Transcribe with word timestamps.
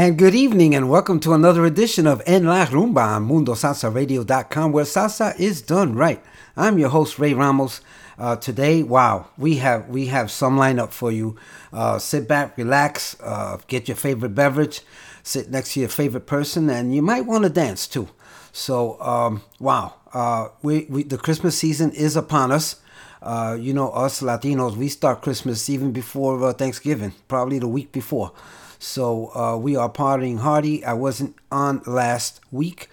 And 0.00 0.16
good 0.16 0.34
evening, 0.34 0.74
and 0.74 0.88
welcome 0.88 1.20
to 1.20 1.34
another 1.34 1.66
edition 1.66 2.06
of 2.06 2.22
En 2.24 2.46
La 2.46 2.64
Rumba 2.64 3.16
on 3.16 3.28
MundoSalsaRadio.com, 3.28 4.72
where 4.72 4.86
salsa 4.86 5.38
is 5.38 5.60
done 5.60 5.94
right. 5.94 6.24
I'm 6.56 6.78
your 6.78 6.88
host 6.88 7.18
Ray 7.18 7.34
Ramos. 7.34 7.82
Uh, 8.18 8.36
today, 8.36 8.82
wow, 8.82 9.28
we 9.36 9.56
have 9.56 9.90
we 9.90 10.06
have 10.06 10.30
some 10.30 10.56
lineup 10.56 10.92
for 10.92 11.12
you. 11.12 11.36
Uh, 11.70 11.98
sit 11.98 12.26
back, 12.26 12.56
relax, 12.56 13.20
uh, 13.20 13.58
get 13.66 13.88
your 13.88 13.96
favorite 13.98 14.34
beverage, 14.34 14.80
sit 15.22 15.50
next 15.50 15.74
to 15.74 15.80
your 15.80 15.90
favorite 15.90 16.26
person, 16.26 16.70
and 16.70 16.94
you 16.94 17.02
might 17.02 17.26
want 17.26 17.44
to 17.44 17.50
dance 17.50 17.86
too. 17.86 18.08
So, 18.52 18.98
um, 19.02 19.42
wow, 19.58 19.96
uh, 20.14 20.48
we, 20.62 20.86
we 20.88 21.02
the 21.02 21.18
Christmas 21.18 21.58
season 21.58 21.90
is 21.92 22.16
upon 22.16 22.52
us. 22.52 22.76
Uh, 23.20 23.54
you 23.60 23.74
know, 23.74 23.90
us 23.90 24.22
Latinos, 24.22 24.76
we 24.76 24.88
start 24.88 25.20
Christmas 25.20 25.68
even 25.68 25.92
before 25.92 26.42
uh, 26.42 26.54
Thanksgiving, 26.54 27.12
probably 27.28 27.58
the 27.58 27.68
week 27.68 27.92
before. 27.92 28.32
So 28.80 29.30
uh, 29.36 29.58
we 29.58 29.76
are 29.76 29.90
partying 29.90 30.38
hardy. 30.38 30.82
I 30.84 30.94
wasn't 30.94 31.36
on 31.52 31.82
last 31.86 32.40
week. 32.50 32.88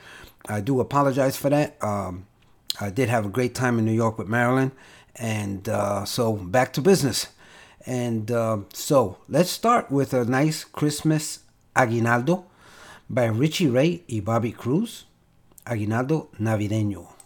I 0.47 0.59
do 0.59 0.81
apologize 0.81 1.37
for 1.37 1.49
that. 1.49 1.81
Um, 1.81 2.27
I 2.79 2.89
did 2.89 3.07
have 3.07 3.25
a 3.25 3.29
great 3.29 3.55
time 3.55 3.79
in 3.79 3.85
New 3.85 3.93
York 3.93 4.17
with 4.17 4.27
Marilyn. 4.27 4.73
And 5.15 5.67
uh, 5.69 6.03
so 6.03 6.33
back 6.33 6.73
to 6.73 6.81
business. 6.81 7.27
And 7.85 8.29
uh, 8.29 8.59
so 8.73 9.17
let's 9.29 9.49
start 9.49 9.89
with 9.89 10.13
a 10.13 10.25
nice 10.25 10.65
Christmas 10.65 11.39
aguinaldo 11.73 12.45
by 13.09 13.25
Richie 13.25 13.69
Ray 13.69 14.03
and 14.09 14.25
Bobby 14.25 14.51
Cruz. 14.51 15.05
Aguinaldo 15.65 16.27
navideño. 16.37 17.16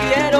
quiera. 0.00 0.33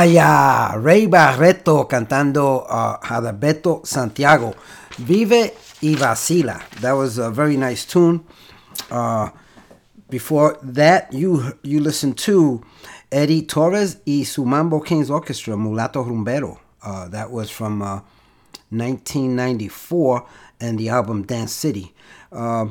Vaya, 0.00 0.78
Ray 0.78 1.06
Barretto 1.08 1.86
cantando 1.86 2.64
uh, 2.66 2.96
Adalberto 3.02 3.82
Santiago. 3.84 4.54
Vive 4.96 5.52
y 5.82 5.94
vacila. 5.94 6.58
That 6.80 6.92
was 6.92 7.18
a 7.18 7.30
very 7.30 7.58
nice 7.58 7.84
tune. 7.84 8.24
Uh, 8.90 9.28
before 10.08 10.58
that, 10.62 11.12
you 11.12 11.52
you 11.62 11.80
listened 11.80 12.16
to 12.16 12.62
Eddie 13.12 13.42
Torres 13.42 13.98
y 14.06 14.22
su 14.22 14.46
Mambo 14.46 14.80
Kings 14.80 15.10
Orchestra, 15.10 15.54
Mulato 15.54 16.02
Rumbero. 16.02 16.58
Uh, 16.82 17.06
that 17.08 17.30
was 17.30 17.50
from 17.50 17.82
uh, 17.82 18.00
1994 18.70 20.26
and 20.62 20.78
the 20.78 20.88
album 20.88 21.24
Dance 21.26 21.52
City. 21.52 21.92
Uh, 22.32 22.70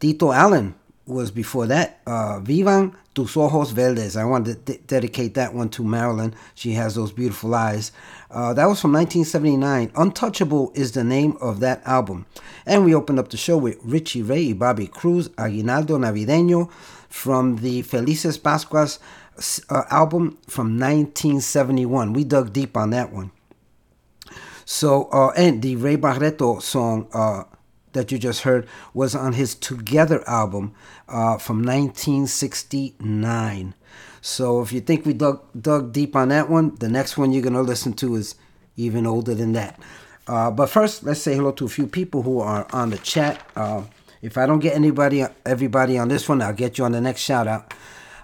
Tito 0.00 0.32
Allen 0.32 0.74
was 1.06 1.30
before 1.30 1.66
that. 1.66 2.00
Uh, 2.06 2.40
Vivan 2.40 2.94
tus 3.14 3.36
ojos 3.36 3.70
verdes. 3.70 4.16
I 4.16 4.24
wanted 4.24 4.66
to 4.66 4.72
de- 4.72 4.78
dedicate 4.84 5.34
that 5.34 5.54
one 5.54 5.68
to 5.70 5.84
Marilyn. 5.84 6.34
She 6.54 6.72
has 6.72 6.94
those 6.94 7.12
beautiful 7.12 7.54
eyes. 7.54 7.92
Uh, 8.30 8.52
that 8.54 8.66
was 8.66 8.80
from 8.80 8.92
1979. 8.92 9.92
Untouchable 9.94 10.72
is 10.74 10.92
the 10.92 11.04
name 11.04 11.36
of 11.40 11.60
that 11.60 11.82
album. 11.86 12.26
And 12.66 12.84
we 12.84 12.94
opened 12.94 13.18
up 13.18 13.30
the 13.30 13.36
show 13.36 13.56
with 13.56 13.78
Richie 13.84 14.22
Ray 14.22 14.52
Bobby 14.52 14.86
Cruz, 14.86 15.28
Aguinaldo 15.38 15.98
Navideño 15.98 16.70
from 17.08 17.56
the 17.56 17.82
Felices 17.82 18.38
Pascuas 18.38 18.98
uh, 19.68 19.84
album 19.90 20.38
from 20.48 20.78
1971. 20.78 22.12
We 22.12 22.24
dug 22.24 22.52
deep 22.52 22.76
on 22.76 22.90
that 22.90 23.12
one. 23.12 23.30
So, 24.64 25.04
uh, 25.12 25.32
and 25.36 25.60
the 25.62 25.76
Ray 25.76 25.96
Barretto 25.96 26.60
song 26.62 27.06
uh, 27.12 27.44
that 27.94 28.12
you 28.12 28.18
just 28.18 28.42
heard 28.42 28.68
was 28.92 29.14
on 29.14 29.32
his 29.32 29.54
Together 29.54 30.22
album 30.28 30.74
uh, 31.08 31.38
from 31.38 31.64
1969. 31.64 33.74
So, 34.20 34.60
if 34.62 34.72
you 34.72 34.80
think 34.80 35.04
we 35.04 35.14
dug, 35.14 35.42
dug 35.60 35.92
deep 35.92 36.14
on 36.14 36.28
that 36.28 36.48
one, 36.48 36.76
the 36.76 36.88
next 36.88 37.18
one 37.18 37.32
you're 37.32 37.42
going 37.42 37.54
to 37.54 37.62
listen 37.62 37.94
to 37.94 38.14
is 38.14 38.36
even 38.76 39.06
older 39.06 39.34
than 39.34 39.52
that. 39.52 39.78
Uh, 40.26 40.50
but 40.50 40.70
first, 40.70 41.04
let's 41.04 41.20
say 41.20 41.34
hello 41.34 41.52
to 41.52 41.66
a 41.66 41.68
few 41.68 41.86
people 41.86 42.22
who 42.22 42.40
are 42.40 42.66
on 42.72 42.90
the 42.90 42.98
chat. 42.98 43.46
Uh, 43.54 43.82
if 44.22 44.38
I 44.38 44.46
don't 44.46 44.60
get 44.60 44.74
anybody, 44.74 45.24
everybody 45.44 45.98
on 45.98 46.08
this 46.08 46.28
one, 46.28 46.40
I'll 46.40 46.54
get 46.54 46.78
you 46.78 46.84
on 46.84 46.92
the 46.92 47.00
next 47.00 47.20
shout 47.20 47.46
out. 47.46 47.74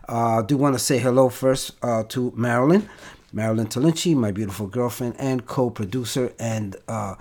Uh, 0.08 0.38
I 0.38 0.42
do 0.42 0.56
want 0.56 0.74
to 0.74 0.78
say 0.78 0.98
hello 0.98 1.28
first 1.28 1.72
uh, 1.82 2.04
to 2.04 2.32
Marilyn, 2.34 2.88
Marilyn 3.32 3.66
Talinci, 3.66 4.16
my 4.16 4.32
beautiful 4.32 4.66
girlfriend 4.66 5.14
and 5.18 5.46
co-producer, 5.46 6.32
and 6.38 6.74
uh, 6.88 7.14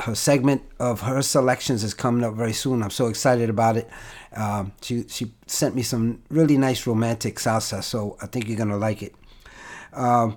her 0.00 0.14
segment 0.14 0.62
of 0.78 1.02
her 1.02 1.22
selections 1.22 1.82
is 1.82 1.94
coming 1.94 2.24
up 2.24 2.34
very 2.34 2.52
soon. 2.52 2.82
I'm 2.82 2.90
so 2.90 3.06
excited 3.06 3.50
about 3.50 3.76
it. 3.76 3.88
Um, 4.34 4.72
she 4.82 5.06
she 5.08 5.32
sent 5.46 5.74
me 5.74 5.82
some 5.82 6.22
really 6.28 6.56
nice 6.58 6.86
romantic 6.86 7.36
salsa, 7.36 7.82
so 7.82 8.16
I 8.22 8.26
think 8.26 8.48
you're 8.48 8.58
gonna 8.58 8.76
like 8.76 9.02
it. 9.02 9.14
Uh, 9.92 10.32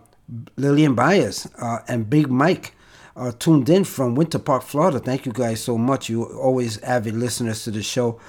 Lillian 0.55 0.95
Byers 0.95 1.47
uh, 1.61 1.79
and 1.87 2.09
Big 2.09 2.29
Mike 2.29 2.73
are 3.15 3.31
tuned 3.33 3.69
in 3.69 3.83
from 3.83 4.15
Winter 4.15 4.39
Park, 4.39 4.63
Florida. 4.63 4.99
Thank 4.99 5.25
you 5.25 5.33
guys 5.33 5.61
so 5.61 5.77
much. 5.77 6.09
You 6.09 6.23
always 6.23 6.77
avid 6.81 7.15
listeners 7.15 7.63
to 7.65 7.71
the 7.71 7.83
show. 7.83 8.19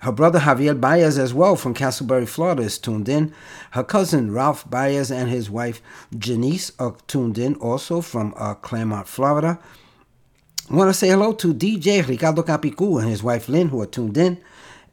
Her 0.00 0.10
brother 0.10 0.40
Javier 0.40 0.80
Baez, 0.80 1.16
as 1.16 1.32
well 1.32 1.54
from 1.54 1.74
Casselberry, 1.74 2.28
Florida, 2.28 2.62
is 2.62 2.76
tuned 2.76 3.08
in. 3.08 3.32
Her 3.70 3.84
cousin 3.84 4.32
Ralph 4.32 4.68
Baez 4.68 5.12
and 5.12 5.30
his 5.30 5.48
wife 5.48 5.80
Janice 6.18 6.72
are 6.80 6.96
tuned 7.06 7.38
in 7.38 7.54
also 7.54 8.00
from 8.00 8.34
uh, 8.36 8.54
Clermont, 8.54 9.06
Florida. 9.06 9.60
I 10.72 10.74
want 10.74 10.88
to 10.88 10.94
say 10.94 11.10
hello 11.10 11.34
to 11.34 11.52
DJ 11.52 12.08
Ricardo 12.08 12.42
Capicu 12.42 12.98
and 12.98 13.10
his 13.10 13.22
wife 13.22 13.46
Lynn, 13.46 13.68
who 13.68 13.82
are 13.82 13.86
tuned 13.86 14.16
in. 14.16 14.40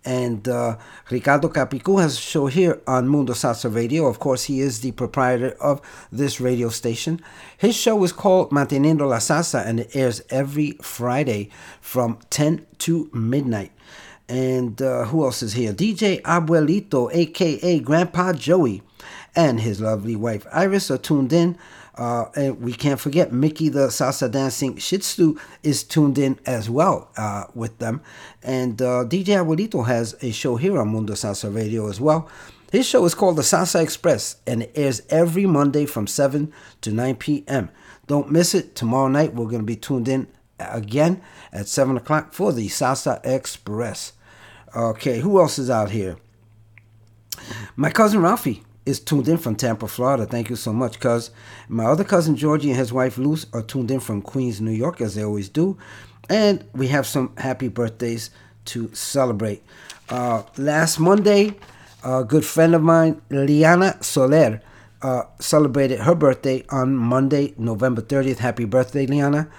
And 0.03 0.45
uh, 0.45 0.77
Ricardo 1.09 1.47
Capicu 1.47 2.01
has 2.01 2.17
a 2.17 2.21
show 2.21 2.47
here 2.47 2.81
on 2.85 3.07
Mundo 3.07 3.31
Salsa 3.31 3.73
Radio. 3.73 4.05
Of 4.07 4.19
course, 4.19 4.43
he 4.43 4.59
is 4.59 4.81
the 4.81 4.91
proprietor 4.91 5.55
of 5.61 5.79
this 6.11 6.41
radio 6.41 6.67
station. 6.67 7.21
His 7.57 7.77
show 7.77 8.03
is 8.03 8.11
called 8.11 8.49
Manteniendo 8.49 9.07
la 9.07 9.19
Salsa, 9.19 9.65
and 9.65 9.79
it 9.79 9.95
airs 9.95 10.21
every 10.29 10.71
Friday 10.81 11.49
from 11.79 12.19
10 12.29 12.65
to 12.79 13.09
midnight. 13.13 13.71
And 14.27 14.81
uh, 14.81 15.05
who 15.05 15.23
else 15.23 15.41
is 15.41 15.53
here? 15.53 15.71
DJ 15.71 16.21
Abuelito, 16.23 17.09
aka 17.13 17.79
Grandpa 17.79 18.33
Joey, 18.33 18.83
and 19.33 19.61
his 19.61 19.79
lovely 19.79 20.17
wife 20.17 20.45
Iris 20.51 20.91
are 20.91 20.97
tuned 20.97 21.31
in. 21.31 21.57
Uh, 21.99 22.31
and 22.37 22.61
we 22.61 22.71
can't 22.71 22.97
forget 22.97 23.33
Mickey 23.33 23.67
the 23.67 23.87
salsa 23.87 24.31
dancing 24.31 24.77
Shih 24.77 24.99
Tzu 24.99 25.37
is 25.63 25.83
tuned 25.83 26.17
in 26.17 26.39
as 26.45 26.69
well 26.69 27.11
uh, 27.17 27.43
with 27.53 27.77
them. 27.79 28.01
And 28.41 28.81
uh, 28.81 29.03
DJ 29.03 29.35
Abuelito 29.43 29.85
has 29.85 30.15
a 30.21 30.31
show 30.31 30.55
here 30.55 30.79
on 30.79 30.87
Mundo 30.87 31.11
Salsa 31.11 31.53
Radio 31.53 31.89
as 31.89 31.99
well. 31.99 32.29
His 32.71 32.85
show 32.85 33.03
is 33.03 33.13
called 33.13 33.35
the 33.35 33.41
Salsa 33.41 33.83
Express 33.83 34.37
and 34.47 34.63
it 34.63 34.71
airs 34.75 35.01
every 35.09 35.45
Monday 35.45 35.85
from 35.85 36.07
7 36.07 36.53
to 36.79 36.91
9 36.93 37.17
p.m. 37.17 37.69
Don't 38.07 38.31
miss 38.31 38.55
it. 38.55 38.75
Tomorrow 38.77 39.09
night 39.09 39.33
we're 39.33 39.47
going 39.49 39.59
to 39.59 39.65
be 39.65 39.75
tuned 39.75 40.07
in 40.07 40.27
again 40.57 41.21
at 41.51 41.67
7 41.67 41.97
o'clock 41.97 42.31
for 42.31 42.53
the 42.53 42.67
Salsa 42.69 43.19
Express. 43.25 44.13
Okay, 44.73 45.19
who 45.19 45.37
else 45.41 45.59
is 45.59 45.69
out 45.69 45.91
here? 45.91 46.15
My 47.75 47.89
cousin 47.89 48.21
Ralphie 48.21 48.63
is 48.89 48.99
tuned 48.99 49.27
in 49.27 49.37
from 49.37 49.55
Tampa, 49.55 49.87
Florida. 49.87 50.25
Thank 50.25 50.49
you 50.49 50.55
so 50.55 50.73
much, 50.73 50.99
cuz. 50.99 51.31
My 51.67 51.85
other 51.85 52.03
cousin 52.03 52.35
Georgie 52.35 52.69
and 52.71 52.77
his 52.77 52.91
wife 52.91 53.17
Luce 53.17 53.45
are 53.53 53.61
tuned 53.61 53.91
in 53.91 53.99
from 53.99 54.21
Queens, 54.21 54.59
New 54.59 54.71
York, 54.71 54.99
as 54.99 55.15
they 55.15 55.23
always 55.23 55.47
do. 55.49 55.77
And 56.29 56.65
we 56.73 56.87
have 56.87 57.07
some 57.07 57.35
happy 57.37 57.67
birthdays 57.69 58.29
to 58.65 58.93
celebrate. 58.93 59.63
Uh, 60.09 60.43
last 60.57 60.99
Monday, 60.99 61.55
a 62.03 62.23
good 62.23 62.45
friend 62.45 62.75
of 62.75 62.81
mine, 62.81 63.21
Liana 63.29 63.97
Soler, 64.01 64.61
uh, 65.01 65.23
celebrated 65.39 65.99
her 66.01 66.15
birthday 66.15 66.65
on 66.69 66.95
Monday, 66.95 67.53
November 67.57 68.01
30th. 68.01 68.37
Happy 68.37 68.65
birthday, 68.65 69.05
Liana. 69.05 69.49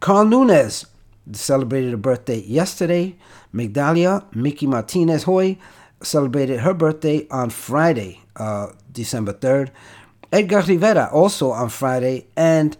Carl 0.00 0.24
Nunez 0.26 0.86
celebrated 1.32 1.94
a 1.94 1.96
birthday 1.96 2.40
yesterday. 2.40 3.16
Migdalia 3.54 4.24
Mickey 4.34 4.66
Martinez 4.66 5.24
Hoy 5.24 5.58
celebrated 6.02 6.60
her 6.60 6.74
birthday 6.74 7.26
on 7.30 7.50
Friday, 7.50 8.19
uh, 8.36 8.68
December 8.92 9.32
3rd. 9.32 9.70
Edgar 10.32 10.62
Rivera 10.62 11.08
also 11.12 11.50
on 11.50 11.68
Friday, 11.68 12.28
and 12.36 12.76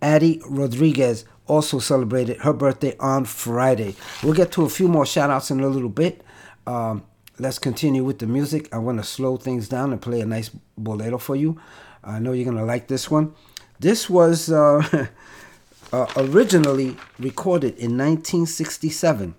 Addie 0.00 0.40
Rodriguez 0.48 1.24
also 1.46 1.78
celebrated 1.78 2.38
her 2.38 2.52
birthday 2.52 2.96
on 2.98 3.24
Friday. 3.24 3.94
We'll 4.22 4.34
get 4.34 4.52
to 4.52 4.64
a 4.64 4.68
few 4.68 4.88
more 4.88 5.06
shout 5.06 5.30
outs 5.30 5.50
in 5.50 5.60
a 5.60 5.68
little 5.68 5.88
bit. 5.88 6.22
Um, 6.66 7.04
let's 7.38 7.58
continue 7.58 8.02
with 8.02 8.18
the 8.18 8.26
music. 8.26 8.74
I 8.74 8.78
want 8.78 8.98
to 8.98 9.04
slow 9.04 9.36
things 9.36 9.68
down 9.68 9.92
and 9.92 10.00
play 10.00 10.20
a 10.20 10.26
nice 10.26 10.50
bolero 10.76 11.18
for 11.18 11.36
you. 11.36 11.60
I 12.02 12.18
know 12.18 12.32
you're 12.32 12.44
going 12.44 12.56
to 12.56 12.64
like 12.64 12.88
this 12.88 13.10
one. 13.10 13.34
This 13.78 14.08
was 14.08 14.50
uh, 14.50 15.08
uh, 15.92 16.06
originally 16.16 16.96
recorded 17.18 17.74
in 17.76 17.96
1967 17.98 19.34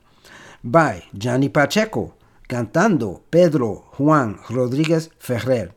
by 0.64 1.04
Johnny 1.18 1.50
Pacheco 1.50 2.14
cantando 2.48 3.22
Pedro 3.30 3.86
Juan 3.98 4.40
Rodriguez 4.50 5.10
Ferrer. 5.20 5.74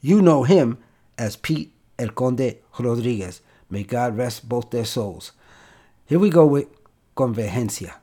You 0.00 0.22
know 0.22 0.44
him 0.44 0.78
as 1.18 1.36
Pete 1.36 1.72
El 1.98 2.12
Conde 2.12 2.58
Rodriguez. 2.78 3.40
May 3.70 3.84
God 3.84 4.16
rest 4.16 4.48
both 4.48 4.70
their 4.70 4.84
souls. 4.84 5.32
Here 6.06 6.18
we 6.18 6.30
go 6.30 6.46
with 6.46 6.68
Convergencia. 7.16 7.94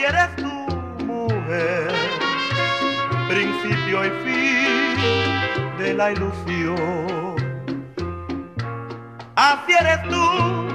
Así 0.00 0.04
eres 0.04 0.36
tu 0.36 1.04
mujer, 1.04 1.92
principio 3.28 4.04
y 4.04 4.10
fin 4.24 5.78
de 5.78 5.94
la 5.94 6.12
ilusión. 6.12 7.36
Así 9.36 9.72
eres 9.72 10.02
tú 10.08 10.68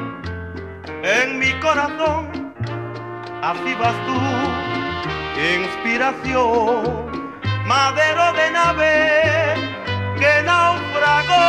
en 1.03 1.39
mi 1.39 1.51
corazón. 1.59 2.53
Así 3.41 3.75
vas 3.75 3.95
tú, 4.07 4.19
inspiración, 5.59 7.11
madero 7.65 8.33
de 8.33 8.51
nave 8.51 9.53
que 10.19 10.43
naufragó, 10.43 11.45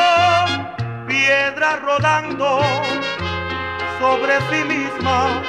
piedra 1.06 1.76
rodando 1.76 2.60
sobre 3.98 4.38
sí 4.50 4.64
misma, 4.64 5.42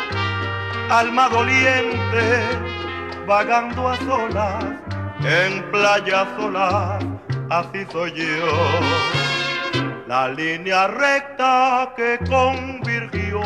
alma 0.89 1.29
doliente, 1.29 2.41
vagando 3.25 3.89
a 3.89 3.97
solas, 3.97 4.65
en 5.21 5.63
playa 5.71 6.27
solas, 6.37 7.03
así 7.49 7.85
soy 7.91 8.11
yo. 8.13 8.47
La 10.07 10.29
línea 10.29 10.87
recta 10.87 11.93
que 11.97 12.17
convirgió 12.29 13.41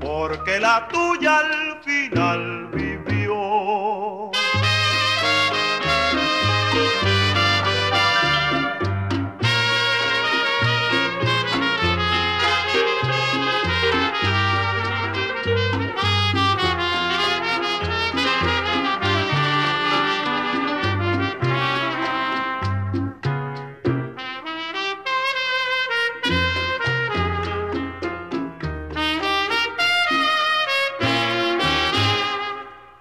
porque 0.00 0.60
la 0.60 0.86
tuya 0.88 1.38
al 1.38 1.80
final 1.82 2.68
vivió. 2.72 4.30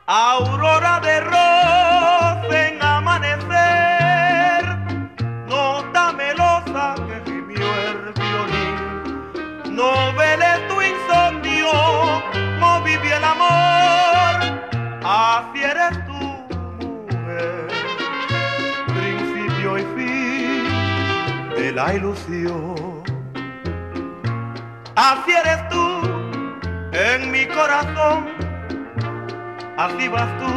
Aurora 0.08 1.00
de 1.00 1.20
rosa 1.20 2.46
en 2.52 2.80
amanecer, 2.80 4.63
nota 5.48 6.13
melosa 6.13 6.94
que 7.08 7.24
gimió 7.26 7.65
el 7.89 8.13
violín. 8.13 9.76
No 9.76 10.13
veles 10.13 10.68
tu 10.68 10.80
insomnio, 10.80 11.72
moví 12.60 12.94
el 12.94 13.24
amor, 13.24 14.62
así 15.04 15.63
eres 15.63 16.06
tu 16.06 16.22
mujer, 16.86 17.68
principio 18.86 19.80
y 19.80 19.86
fin 19.96 21.56
de 21.56 21.72
la 21.72 21.96
ilusión. 21.96 23.04
Así 24.96 25.32
eres 25.32 25.68
tú 25.70 25.84
en 26.91 27.32
mi 27.32 27.48
corazón 27.48 28.44
así 29.78 30.08
vas 30.08 30.30
tú, 30.40 30.52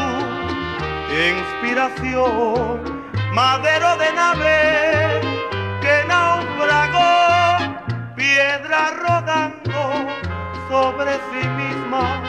inspiración, 1.31 3.03
madero 3.33 3.97
de 3.97 4.13
nave 4.13 5.21
que 5.81 6.05
naufragó, 6.07 7.75
piedra 8.17 8.91
rodando 9.03 10.07
sobre 10.69 11.15
sí 11.31 11.49
misma, 11.49 12.23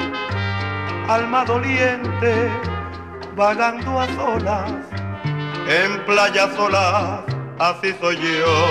alma 1.08 1.46
doliente, 1.46 2.50
vagando 3.36 4.00
a 4.00 4.08
solas, 4.08 4.72
en 5.68 6.06
playas 6.06 6.50
solas, 6.56 7.22
así 7.60 7.94
soy 8.00 8.18
yo, 8.18 8.66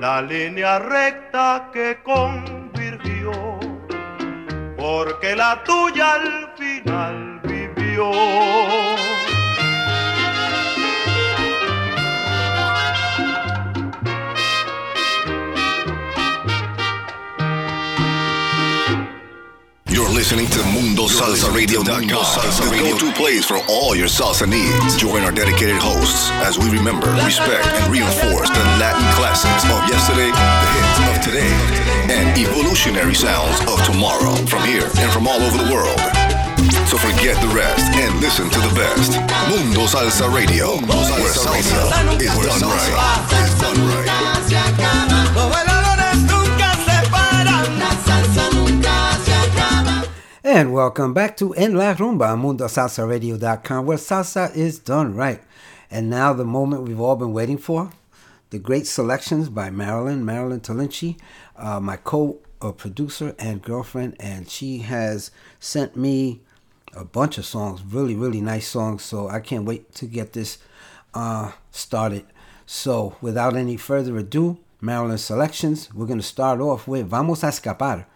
la 0.00 0.22
línea 0.22 0.78
recta 0.78 1.68
que 1.72 1.98
convirtió 2.02 3.49
porque 4.80 5.36
la 5.36 5.62
tuya 5.62 6.14
al 6.14 6.48
final 6.56 7.40
vivió. 7.44 8.10
Listening 20.14 20.46
to 20.48 20.58
MundoSalsaRadio.com, 20.74 22.06
the 22.06 22.78
go-to 22.78 23.12
place 23.12 23.44
for 23.44 23.58
all 23.68 23.94
your 23.94 24.08
salsa 24.08 24.48
needs. 24.48 24.96
Join 24.96 25.22
our 25.22 25.32
dedicated 25.32 25.76
hosts 25.76 26.30
as 26.42 26.58
we 26.58 26.70
remember, 26.70 27.06
respect, 27.24 27.66
and 27.66 27.92
reinforce 27.92 28.50
the 28.50 28.64
Latin 28.82 29.06
classics 29.14 29.64
of 29.70 29.80
yesterday, 29.86 30.30
the 30.30 30.68
hits 30.74 30.98
of 31.06 31.16
today, 31.22 31.52
and 32.10 32.38
evolutionary 32.38 33.14
sounds 33.14 33.60
of 33.70 33.78
tomorrow 33.86 34.34
from 34.46 34.62
here 34.64 34.88
and 34.98 35.12
from 35.12 35.28
all 35.28 35.40
over 35.40 35.58
the 35.58 35.70
world. 35.72 36.00
So 36.90 36.98
forget 36.98 37.40
the 37.40 37.52
rest 37.54 37.86
and 37.94 38.20
listen 38.20 38.50
to 38.50 38.60
the 38.60 38.74
best. 38.74 39.14
Mundo 39.48 39.86
Salsa 39.86 40.32
Radio, 40.32 40.76
where 40.90 41.30
salsa 41.30 42.18
is 42.20 42.36
done 42.36 42.66
right. 42.66 43.06
Is 43.46 43.54
done 43.60 43.78
right. 44.78 44.99
And 50.52 50.72
welcome 50.72 51.14
back 51.14 51.36
to 51.36 51.54
En 51.54 51.74
La 51.74 51.94
Rumba 51.94 52.36
MundoSalsaRadio.com, 52.36 53.86
where 53.86 53.96
salsa 53.96 54.52
is 54.56 54.80
done 54.80 55.14
right. 55.14 55.40
And 55.92 56.10
now 56.10 56.32
the 56.32 56.44
moment 56.44 56.82
we've 56.82 56.98
all 56.98 57.14
been 57.14 57.32
waiting 57.32 57.56
for, 57.56 57.92
the 58.50 58.58
great 58.58 58.88
selections 58.88 59.48
by 59.48 59.70
Marilyn, 59.70 60.24
Marilyn 60.24 60.58
Talinci, 60.58 61.20
uh, 61.56 61.78
my 61.78 61.98
co-producer 61.98 63.32
and 63.38 63.62
girlfriend, 63.62 64.16
and 64.18 64.50
she 64.50 64.78
has 64.78 65.30
sent 65.60 65.94
me 65.94 66.40
a 66.94 67.04
bunch 67.04 67.38
of 67.38 67.46
songs, 67.46 67.84
really, 67.84 68.16
really 68.16 68.40
nice 68.40 68.66
songs. 68.66 69.04
So 69.04 69.28
I 69.28 69.38
can't 69.38 69.64
wait 69.64 69.94
to 69.94 70.06
get 70.06 70.32
this 70.32 70.58
uh, 71.14 71.52
started. 71.70 72.26
So 72.66 73.14
without 73.20 73.54
any 73.54 73.76
further 73.76 74.18
ado, 74.18 74.58
Marilyn 74.80 75.18
selections, 75.18 75.94
we're 75.94 76.06
going 76.06 76.18
to 76.18 76.26
start 76.26 76.60
off 76.60 76.88
with 76.88 77.06
Vamos 77.06 77.44
a 77.44 77.46
Escapar. 77.46 78.06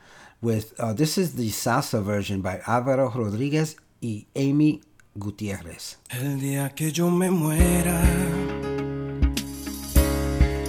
With 0.44 0.74
uh, 0.78 0.92
this 0.92 1.16
is 1.16 1.36
the 1.36 1.48
salsa 1.48 2.02
version 2.02 2.42
by 2.42 2.60
Álvaro 2.66 3.10
Rodríguez 3.10 3.76
y 4.02 4.26
Amy 4.36 4.82
Gutiérrez. 5.14 5.96
El 6.10 6.38
día 6.38 6.68
que 6.74 6.92
yo 6.92 7.08
me 7.08 7.30
muera, 7.30 7.98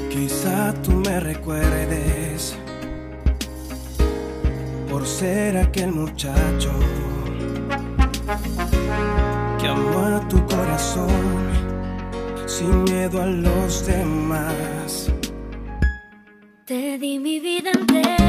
quizá 0.09 0.73
tú 0.81 0.91
me 0.93 1.19
recuerdes 1.19 2.55
por 4.89 5.05
ser 5.05 5.57
aquel 5.57 5.91
muchacho 5.91 6.71
que 9.59 9.67
amó 9.67 10.05
a 10.05 10.25
tu 10.29 10.37
corazón 10.45 11.49
sin 12.45 12.85
miedo 12.85 13.21
a 13.21 13.25
los 13.25 13.85
demás. 13.85 15.11
Te 16.63 16.97
di 16.97 17.19
mi 17.19 17.41
vida 17.41 17.71
entera, 17.71 18.24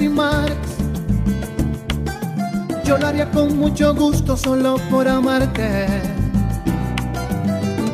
y 0.00 0.08
Marx. 0.08 0.54
Yo 2.84 2.98
lo 2.98 3.06
haría 3.06 3.30
con 3.30 3.58
mucho 3.58 3.94
gusto 3.94 4.36
solo 4.36 4.76
por 4.90 5.08
amarte. 5.08 5.86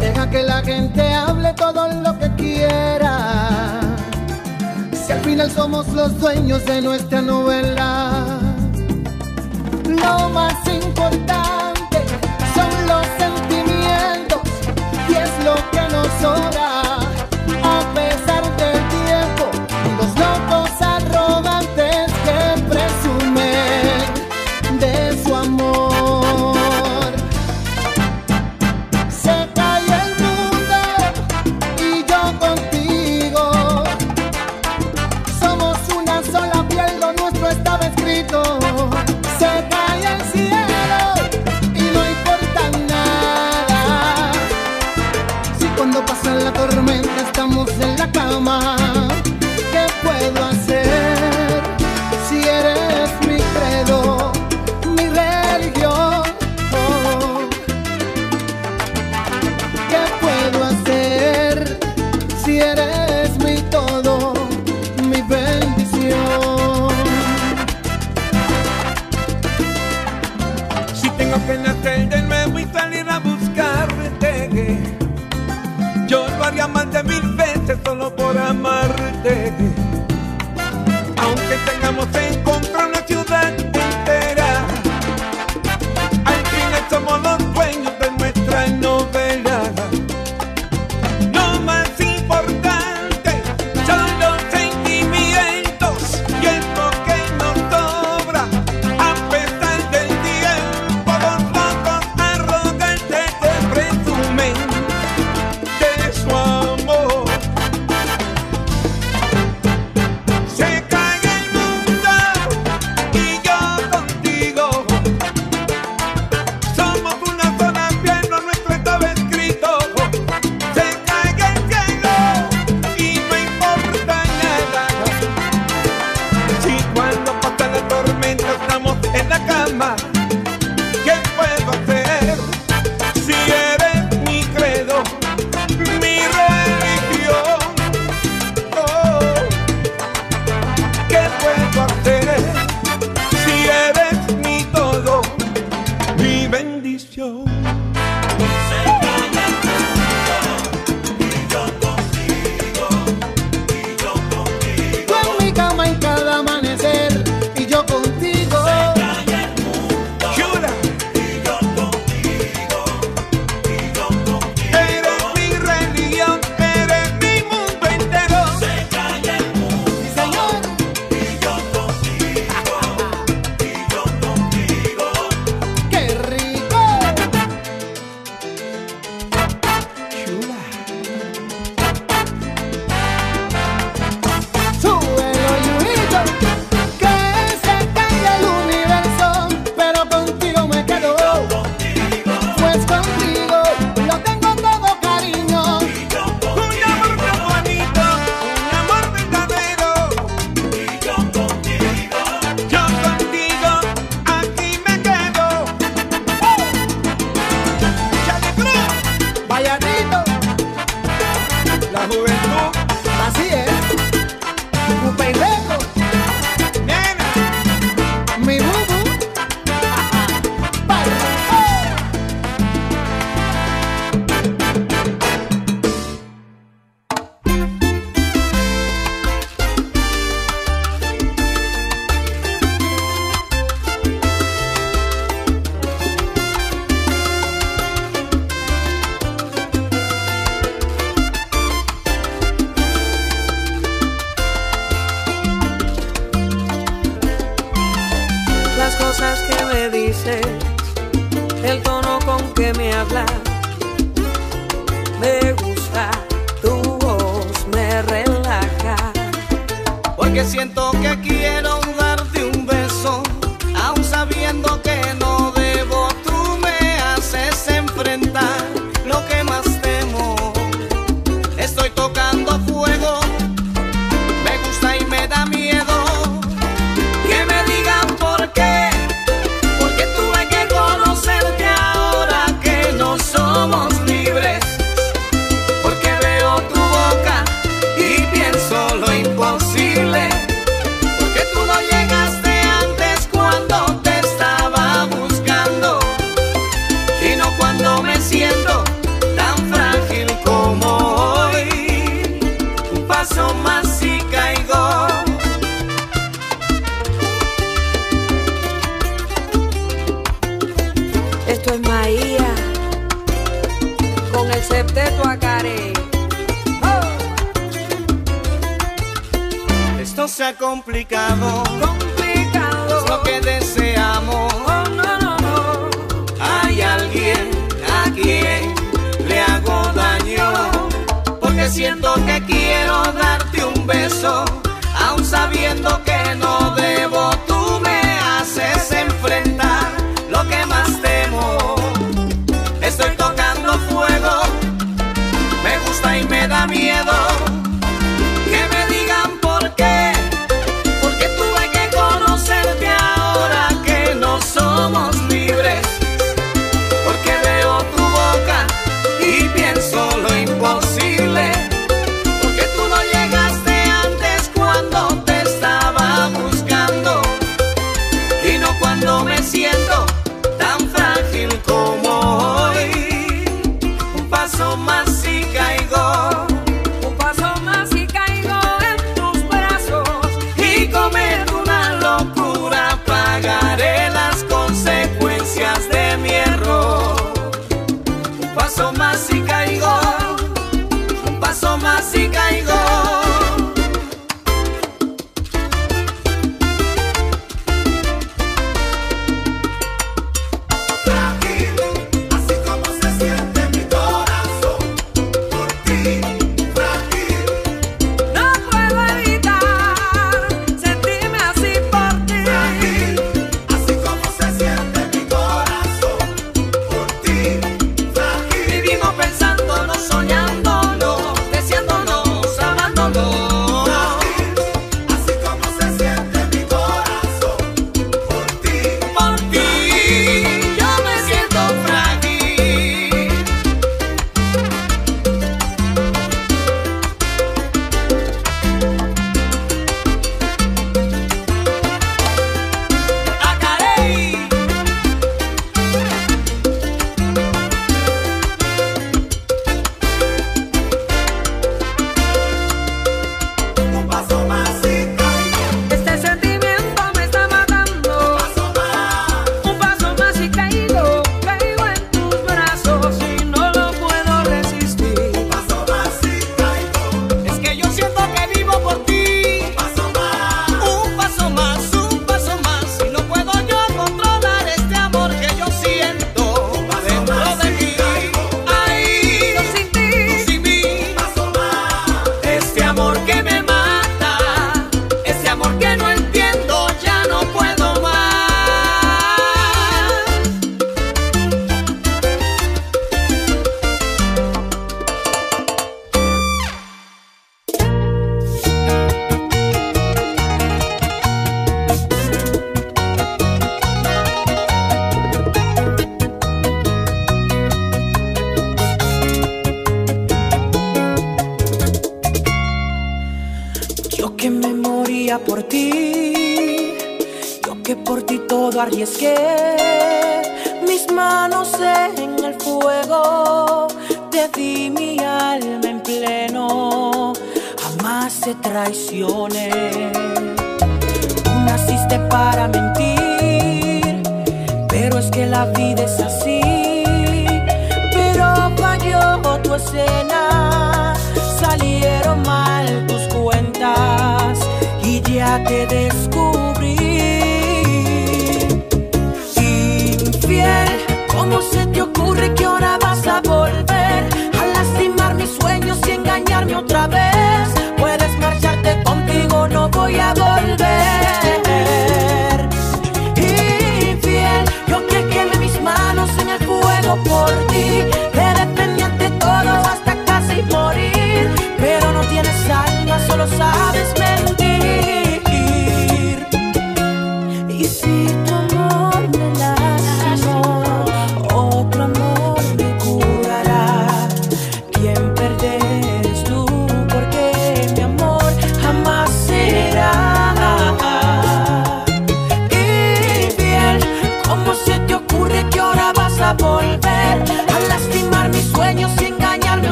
Deja 0.00 0.28
que 0.30 0.42
la 0.42 0.62
gente 0.62 1.02
hable 1.02 1.52
todo 1.54 1.88
lo 1.88 2.18
que 2.18 2.30
quiera. 2.36 3.80
Si 4.92 5.12
al 5.12 5.20
final 5.20 5.50
somos 5.50 5.88
los 5.88 6.18
dueños 6.20 6.64
de 6.66 6.82
nuestra 6.82 7.22
novela, 7.22 8.38
lo 9.88 10.28
más 10.30 10.54
importante. 10.68 11.33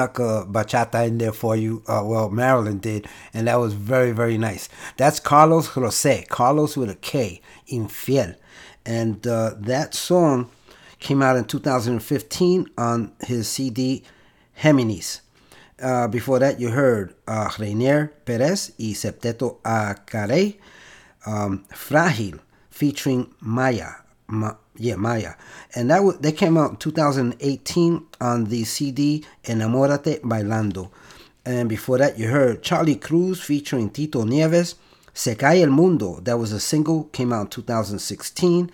Snuck 0.00 0.18
a 0.18 0.46
bachata 0.48 1.06
in 1.06 1.18
there 1.18 1.30
for 1.32 1.54
you. 1.54 1.82
Uh, 1.86 2.02
well, 2.02 2.30
Marilyn 2.30 2.78
did, 2.78 3.06
and 3.34 3.46
that 3.46 3.56
was 3.56 3.74
very, 3.74 4.12
very 4.12 4.38
nice. 4.38 4.66
That's 4.96 5.20
Carlos 5.20 5.66
Jose, 5.68 6.24
Carlos 6.30 6.74
with 6.74 6.88
a 6.88 6.94
K, 6.94 7.42
Infiel. 7.70 8.34
And 8.86 9.26
uh, 9.26 9.52
that 9.58 9.92
song 9.92 10.48
came 11.00 11.20
out 11.20 11.36
in 11.36 11.44
2015 11.44 12.70
on 12.78 13.12
his 13.26 13.46
CD 13.46 14.02
Géminis. 14.62 15.20
Uh, 15.82 16.08
before 16.08 16.38
that, 16.38 16.58
you 16.58 16.70
heard 16.70 17.14
uh, 17.28 17.50
Perez 17.50 18.72
y 18.78 18.94
Septeto 18.94 19.60
Acarey, 19.60 20.56
um, 21.26 21.66
Frágil, 21.74 22.40
featuring 22.70 23.34
Maya. 23.40 23.90
Ma- 24.28 24.56
yeah, 24.80 24.96
Maya. 24.96 25.34
And 25.74 25.90
that 25.90 26.22
they 26.22 26.32
came 26.32 26.56
out 26.56 26.70
in 26.70 26.76
2018 26.76 28.06
on 28.20 28.44
the 28.46 28.64
CD 28.64 29.24
Enamórate 29.44 30.20
Bailando. 30.22 30.90
And 31.44 31.68
before 31.68 31.98
that, 31.98 32.18
you 32.18 32.28
heard 32.28 32.62
Charlie 32.62 32.96
Cruz 32.96 33.42
featuring 33.42 33.90
Tito 33.90 34.24
Nieves, 34.24 34.76
Se 35.12 35.34
Cae 35.34 35.62
el 35.62 35.70
Mundo. 35.70 36.20
That 36.20 36.38
was 36.38 36.52
a 36.52 36.60
single, 36.60 37.04
came 37.12 37.30
out 37.32 37.42
in 37.42 37.48
2016. 37.48 38.70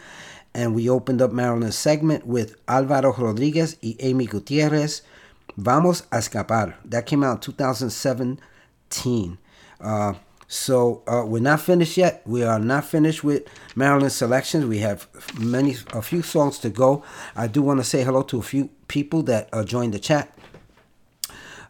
And 0.55 0.75
we 0.75 0.89
opened 0.89 1.21
up 1.21 1.33
Marilyn's 1.33 1.77
segment 1.77 2.25
with 2.27 2.57
Alvaro 2.69 3.13
Rodriguez 3.13 3.77
y 3.83 3.97
Amy 4.01 4.27
Gutierrez. 4.27 5.03
Vamos 5.57 6.05
a 6.13 6.19
escapar. 6.19 6.75
That 6.85 7.07
came 7.07 7.25
out 7.25 7.37
in 7.37 7.41
2017. 7.41 9.39
Uh, 9.81 10.15
so 10.49 11.03
uh, 11.07 11.25
we're 11.27 11.43
not 11.43 11.61
finished 11.61 11.97
yet. 11.97 12.23
We 12.25 12.45
are 12.45 12.59
not 12.59 12.85
finished 12.85 13.25
with 13.25 13.45
Marilyn 13.75 14.11
selections. 14.11 14.65
We 14.65 14.79
have 14.79 15.09
many, 15.39 15.77
a 15.93 16.03
few 16.03 16.23
songs 16.23 16.59
to 16.61 16.71
go. 16.71 17.03
I 17.35 17.49
do 17.49 17.63
want 17.63 17.81
to 17.81 17.85
say 17.85 18.05
hello 18.05 18.23
to 18.23 18.39
a 18.39 18.43
few 18.43 18.71
people 18.87 19.23
that 19.25 19.49
uh, 19.53 19.65
joined 19.65 19.95
the 19.95 19.99
chat. 19.99 20.33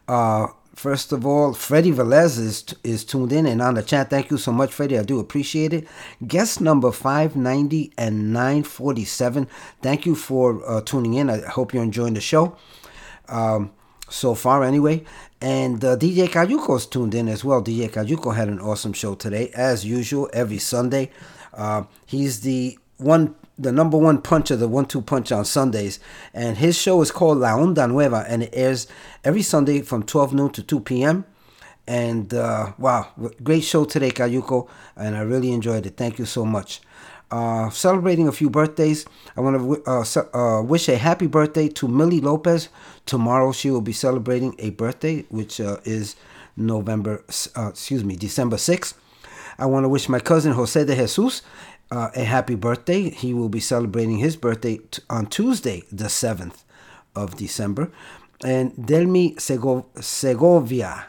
Uh, 0.07 0.47
first 0.75 1.11
of 1.11 1.25
all, 1.25 1.53
Freddie 1.53 1.91
Velez 1.91 2.37
is 2.37 2.63
is 2.83 3.03
tuned 3.03 3.33
in 3.33 3.45
and 3.47 3.61
on 3.61 3.73
the 3.73 3.83
chat. 3.83 4.09
Thank 4.09 4.29
you 4.29 4.37
so 4.37 4.51
much, 4.51 4.71
Freddie. 4.71 4.99
I 4.99 5.03
do 5.03 5.19
appreciate 5.19 5.73
it. 5.73 5.87
Guest 6.25 6.61
number 6.61 6.91
590 6.91 7.93
and 7.97 8.31
947. 8.31 9.47
Thank 9.81 10.05
you 10.05 10.15
for 10.15 10.61
uh, 10.69 10.81
tuning 10.81 11.15
in. 11.15 11.29
I 11.29 11.41
hope 11.41 11.73
you're 11.73 11.83
enjoying 11.83 12.13
the 12.13 12.21
show. 12.21 12.55
Um, 13.27 13.71
so 14.09 14.35
far, 14.35 14.63
anyway. 14.63 15.03
And 15.41 15.83
uh, 15.83 15.97
DJ 15.97 16.27
Cayuco's 16.27 16.87
tuned 16.87 17.13
in 17.13 17.27
as 17.27 17.43
well. 17.43 17.61
DJ 17.61 17.89
Cayuco 17.89 18.35
had 18.35 18.47
an 18.47 18.59
awesome 18.59 18.93
show 18.93 19.15
today, 19.15 19.51
as 19.53 19.85
usual, 19.85 20.29
every 20.33 20.57
Sunday. 20.57 21.11
Uh, 21.53 21.83
he's 22.05 22.41
the 22.41 22.77
one, 22.97 23.35
the 23.57 23.71
number 23.71 23.97
one 23.97 24.21
puncher, 24.21 24.55
the 24.55 24.67
one-two 24.67 25.01
punch 25.01 25.31
on 25.31 25.45
Sundays, 25.45 25.99
and 26.33 26.57
his 26.57 26.77
show 26.77 27.01
is 27.01 27.11
called 27.11 27.37
La 27.37 27.49
Onda 27.49 27.87
Nueva, 27.89 28.25
and 28.27 28.43
it 28.43 28.49
airs 28.53 28.87
every 29.23 29.41
Sunday 29.41 29.81
from 29.81 30.03
12 30.03 30.33
noon 30.33 30.49
to 30.51 30.63
2 30.63 30.79
p.m. 30.81 31.25
And 31.87 32.33
uh, 32.33 32.73
wow, 32.77 33.07
great 33.43 33.63
show 33.63 33.85
today, 33.85 34.11
Cayuco, 34.11 34.67
and 34.95 35.15
I 35.15 35.21
really 35.21 35.51
enjoyed 35.51 35.85
it. 35.85 35.95
Thank 35.95 36.19
you 36.19 36.25
so 36.25 36.45
much. 36.45 36.81
Uh, 37.29 37.69
celebrating 37.69 38.25
a 38.27 38.31
few 38.31 38.49
birthdays. 38.49 39.05
I 39.35 39.41
want 39.41 39.57
to 39.57 39.83
uh, 39.85 40.05
uh, 40.33 40.61
wish 40.61 40.87
a 40.87 40.97
happy 40.97 41.27
birthday 41.27 41.67
to 41.69 41.87
Millie 41.87 42.21
Lopez. 42.21 42.69
Tomorrow 43.05 43.51
she 43.51 43.69
will 43.69 43.81
be 43.81 43.91
celebrating 43.91 44.55
a 44.59 44.69
birthday, 44.69 45.23
which 45.29 45.59
uh, 45.59 45.77
is 45.83 46.15
November, 46.55 47.23
uh, 47.57 47.67
excuse 47.67 48.05
me, 48.05 48.15
December 48.15 48.55
6th. 48.55 48.93
I 49.59 49.65
want 49.65 49.83
to 49.83 49.89
wish 49.89 50.07
my 50.07 50.19
cousin 50.21 50.53
Jose 50.53 50.81
de 50.85 50.95
Jesus 50.95 51.41
a 51.91 52.23
happy 52.23 52.55
birthday. 52.55 53.09
He 53.09 53.33
will 53.33 53.49
be 53.49 53.59
celebrating 53.59 54.19
his 54.19 54.37
birthday 54.37 54.77
t- 54.77 55.01
on 55.09 55.25
Tuesday, 55.27 55.83
the 55.91 56.05
7th 56.05 56.63
of 57.13 57.35
December. 57.35 57.91
And 58.43 58.85
Delmi 58.85 59.35
Sego- 59.37 59.87
Segovia 59.99 61.07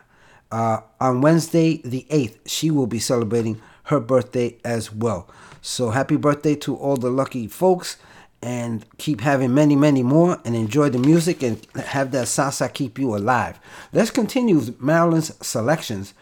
on 0.51 1.21
Wednesday, 1.21 1.81
the 1.85 2.07
8th, 2.11 2.39
she 2.47 2.71
will 2.73 2.87
be 2.87 2.99
celebrating 2.99 3.61
her 3.85 4.01
birthday 4.01 4.57
as 4.65 4.93
well. 4.93 5.29
So 5.61 5.91
happy 5.91 6.17
birthday 6.17 6.55
to 6.57 6.77
all 6.77 6.97
the 6.97 7.11
lucky 7.11 7.47
folks 7.47 7.97
and 8.41 8.85
keep 8.99 9.21
having 9.21 9.53
many, 9.53 9.75
many 9.77 10.03
more 10.03 10.41
and 10.45 10.55
enjoy 10.55 10.91
the 10.91 10.99
music 10.99 11.43
and 11.43 11.65
have 11.75 12.13
that 12.13 12.27
salsa 12.27 12.73
keep 12.73 12.99
you 12.99 13.17
alive. 13.17 13.59
Let's 13.93 14.11
continue 14.11 14.57
with 14.57 14.81
Marilyn's 14.81 15.35
selections. 15.45 16.15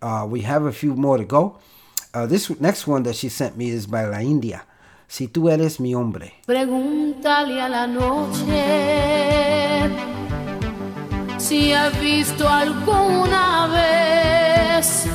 Uh, 0.00 0.26
we 0.28 0.40
have 0.42 0.64
a 0.64 0.72
few 0.72 0.94
more 0.94 1.18
to 1.18 1.24
go. 1.24 1.58
Uh, 2.14 2.26
this 2.26 2.48
next 2.60 2.86
one 2.86 3.02
that 3.02 3.16
she 3.16 3.28
sent 3.28 3.56
me 3.56 3.68
is 3.68 3.86
by 3.86 4.06
La 4.06 4.18
India. 4.18 4.64
Si 5.06 5.28
tú 5.28 5.50
eres 5.50 5.78
mi 5.80 5.94
hombre. 5.94 6.34
Pregúntale 6.46 7.60
a 7.60 7.68
la 7.68 7.86
noche 7.86 9.08
si 11.48 11.72
ha 11.72 11.88
visto 11.88 12.46
alguna 12.46 13.68
vez 13.68 15.08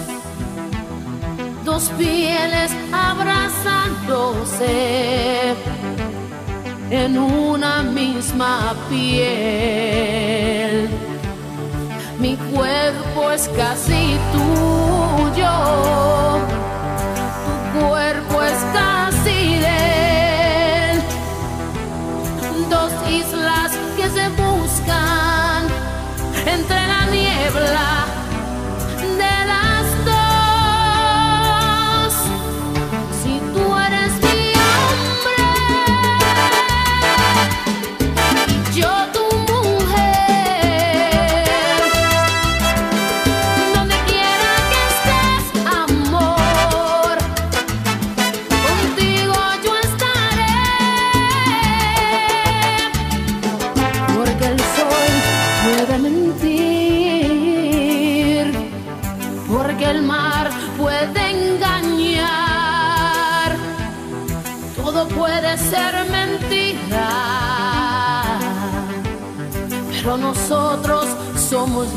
dos 1.63 1.89
pieles 1.97 2.71
abrazándose 2.91 5.55
en 6.89 7.17
una 7.17 7.81
misma 7.83 8.75
piel. 8.89 10.89
Mi 12.19 12.35
cuerpo 12.35 13.31
es 13.31 13.47
casi 13.49 14.17
tuyo, 14.33 15.49
tu 17.73 17.79
cuerpo 17.79 18.43
es 18.43 18.57
casi 18.73 19.55
de 19.57 20.91
él. 20.91 21.01
Dos 22.69 22.91
islas 23.09 23.71
que 23.97 24.09
se 24.09 24.29
buscan 24.29 25.67
entre 26.45 26.87
la 26.87 27.05
niebla 27.05 28.02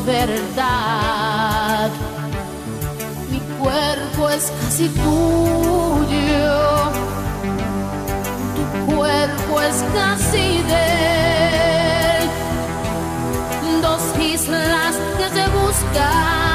verdad. 0.06 1.90
Mi 3.30 3.40
cuerpo 3.58 4.30
es 4.30 4.52
casi 4.62 4.88
tuyo, 4.88 6.54
tu 8.54 8.94
cuerpo 8.94 9.60
es 9.62 9.84
casi 9.94 10.62
de 10.62 10.88
dos 13.82 14.02
islas 14.20 14.94
que 15.18 15.28
se 15.28 15.48
buscan. 15.48 16.45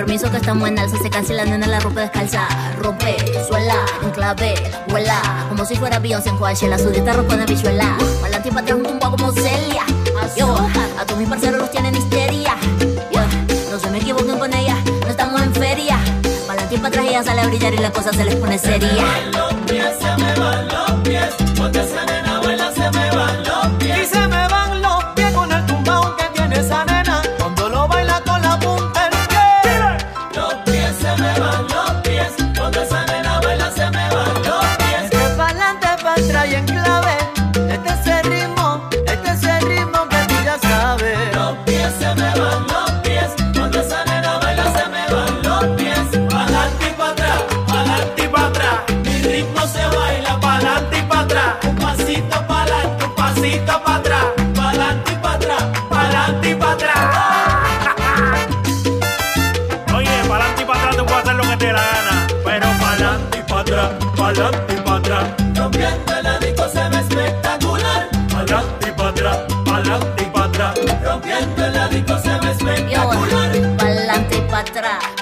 permiso 0.00 0.30
que 0.30 0.38
estamos 0.38 0.66
en 0.66 0.78
alza. 0.78 0.96
Se 0.96 1.10
cancela, 1.10 1.44
nena, 1.44 1.66
la 1.66 1.78
ropa 1.78 2.00
descalza. 2.00 2.48
Rompe, 2.78 3.16
suela, 3.46 3.74
enclave, 4.02 4.54
vuela. 4.88 5.44
Como 5.50 5.66
si 5.66 5.76
fuera 5.76 5.98
Beyoncé 5.98 6.30
en 6.30 6.38
Coachella. 6.38 6.78
Su 6.78 6.88
dieta 6.88 7.12
ropa 7.12 7.36
de 7.36 7.44
bichuela. 7.44 7.98
Para 8.22 8.42
tipa 8.42 8.62
te 8.62 8.72
un 8.72 8.82
tumba 8.82 9.10
como 9.10 9.30
Celia. 9.32 9.84
Yo, 10.36 10.56
a 10.98 11.04
todos 11.04 11.18
mis 11.18 11.28
parceros 11.28 11.60
los 11.60 11.70
tienen 11.70 11.94
histeria. 11.94 12.56
No 13.70 13.78
se 13.78 13.90
me 13.90 13.98
equivoquen 13.98 14.38
con 14.38 14.54
ella. 14.54 14.76
No 15.02 15.08
estamos 15.08 15.42
en 15.42 15.54
feria. 15.54 15.98
Para 16.46 16.66
tipa 16.66 16.88
atrás 16.88 17.04
ella 17.06 17.22
sale 17.22 17.42
a 17.42 17.46
brillar 17.48 17.74
y 17.74 17.78
la 17.78 17.92
cosa 17.92 18.10
se 18.10 18.24
les 18.24 18.36
pone 18.36 18.58
seria. 18.58 19.04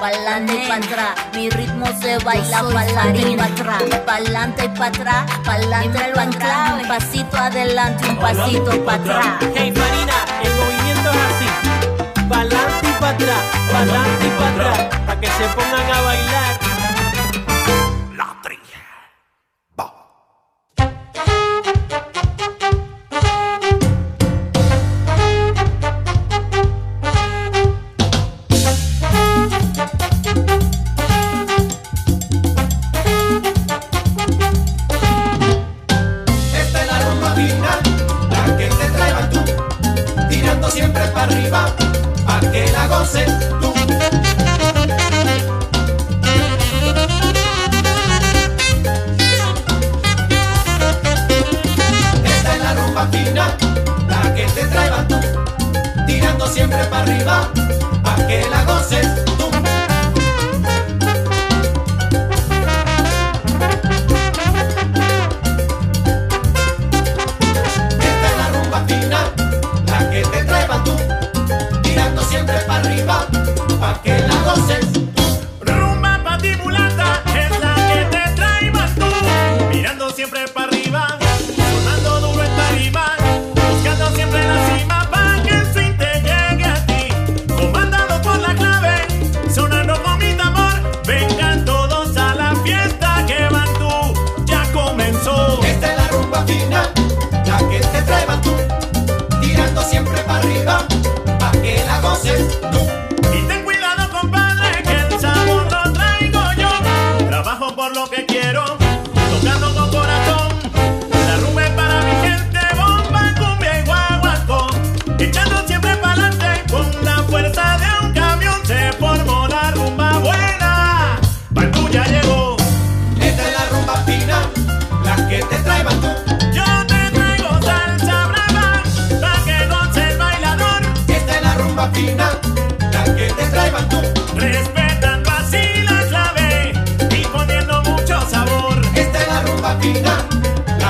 pa'lante 0.00 0.54
y 0.54 0.68
pa' 0.68 0.76
atrás. 0.76 1.14
Mi 1.34 1.50
ritmo 1.50 1.86
se 2.00 2.18
baila 2.18 2.62
pa'lante 2.62 3.30
y 3.30 3.36
pa' 3.36 3.44
atrás, 3.44 3.82
pa'lante 4.06 4.64
y 4.64 4.68
pa' 4.68 4.86
atrás, 4.86 5.30
pa'lante 5.44 5.98
y 6.08 6.14
pa' 6.14 6.22
atrás. 6.22 6.72
Un 6.80 6.88
pasito 6.88 7.36
adelante, 7.36 8.08
un 8.08 8.16
pasito 8.16 8.84
pa' 8.84 8.94
atrás. 8.94 9.26
Hey 9.54 9.72
Marina, 9.72 10.14
el 10.42 10.54
movimiento 10.54 11.10
es 11.10 11.16
así. 11.28 11.48
Pa'lante 12.28 12.88
y 12.88 12.92
pa' 13.00 13.10
atrás, 13.10 13.42
pa'lante 13.72 14.26
y 14.26 14.30
pa' 14.30 14.48
atrás. 14.48 14.78
Pa' 15.06 15.20
que 15.20 15.26
se 15.26 15.44
pongan 15.54 15.92
a 15.92 16.00
bailar 16.02 16.57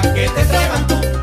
que 0.03 0.28
te 0.28 0.44
traigan 0.44 0.86
tú. 0.86 1.17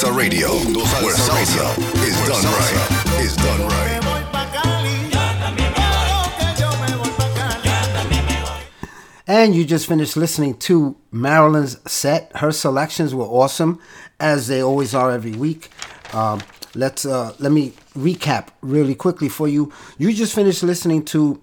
Mundo 0.00 0.10
Salsa 0.10 0.16
Radio, 0.16 0.48
where 1.02 1.16
salsa 1.16 1.76
is 2.06 2.16
done 2.28 2.44
right. 2.54 3.20
Is 3.20 3.36
done 3.36 3.60
right. 3.68 3.98
And 9.26 9.54
you 9.56 9.64
just 9.64 9.88
finished 9.88 10.16
listening 10.16 10.56
to 10.58 10.96
Marilyn's 11.10 11.78
set. 11.90 12.30
Her 12.36 12.52
selections 12.52 13.12
were 13.14 13.24
awesome, 13.24 13.80
as 14.20 14.46
they 14.46 14.62
always 14.62 14.94
are 14.94 15.10
every 15.10 15.32
week. 15.32 15.68
Um, 16.12 16.42
let's 16.74 17.04
uh, 17.04 17.34
let 17.40 17.50
me 17.50 17.72
recap 17.96 18.48
really 18.60 18.94
quickly 18.94 19.28
for 19.28 19.48
you. 19.48 19.72
You 19.98 20.12
just 20.12 20.34
finished 20.34 20.62
listening 20.62 21.04
to 21.06 21.42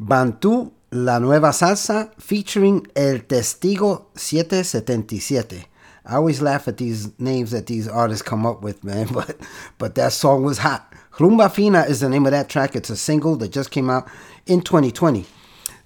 Bantu 0.00 0.70
La 0.90 1.18
Nueva 1.18 1.48
Salsa 1.48 2.10
featuring 2.20 2.86
El 2.96 3.18
Testigo 3.18 4.06
777. 4.14 5.66
I 6.04 6.16
always 6.16 6.42
laugh 6.42 6.66
at 6.68 6.78
these 6.78 7.18
names 7.20 7.52
that 7.52 7.66
these 7.66 7.86
artists 7.86 8.22
come 8.22 8.44
up 8.44 8.62
with, 8.62 8.82
man, 8.82 9.08
but 9.12 9.36
but 9.78 9.94
that 9.94 10.12
song 10.12 10.44
was 10.44 10.58
hot. 10.58 10.92
Rumba 11.14 11.52
Fina 11.52 11.82
is 11.82 12.00
the 12.00 12.08
name 12.08 12.26
of 12.26 12.32
that 12.32 12.48
track. 12.48 12.74
It's 12.74 12.90
a 12.90 12.96
single 12.96 13.36
that 13.36 13.52
just 13.52 13.70
came 13.70 13.90
out 13.90 14.08
in 14.46 14.62
2020. 14.62 15.26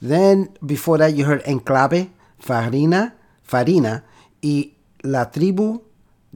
Then 0.00 0.56
before 0.64 0.98
that, 0.98 1.14
you 1.14 1.24
heard 1.24 1.42
Enclave, 1.46 2.10
Farina, 2.38 3.14
Farina, 3.42 4.04
y 4.42 4.70
La 5.02 5.24
Tribu 5.24 5.82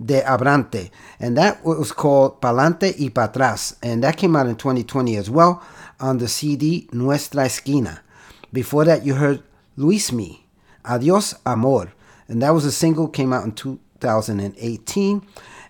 de 0.03 0.23
Abrante. 0.23 0.91
And 1.19 1.37
that 1.37 1.65
was 1.65 1.93
called 1.93 2.41
Palante 2.41 2.99
y 2.99 3.09
Patras. 3.09 3.77
And 3.83 4.03
that 4.03 4.17
came 4.17 4.35
out 4.35 4.47
in 4.47 4.57
2020 4.57 5.17
as 5.17 5.31
well 5.31 5.63
on 6.01 6.19
the 6.19 6.29
CD 6.29 6.89
Nuestra 6.93 7.45
Esquina. 7.45 8.01
Before 8.53 8.85
that, 8.85 9.05
you 9.05 9.15
heard 9.15 9.43
Luis 9.77 10.11
Mi, 10.11 10.47
Adios 10.85 11.35
Amor. 11.47 11.93
And 12.31 12.41
that 12.43 12.51
was 12.51 12.65
a 12.65 12.71
single, 12.71 13.09
came 13.09 13.33
out 13.33 13.45
in 13.45 13.53
2018. 13.53 15.27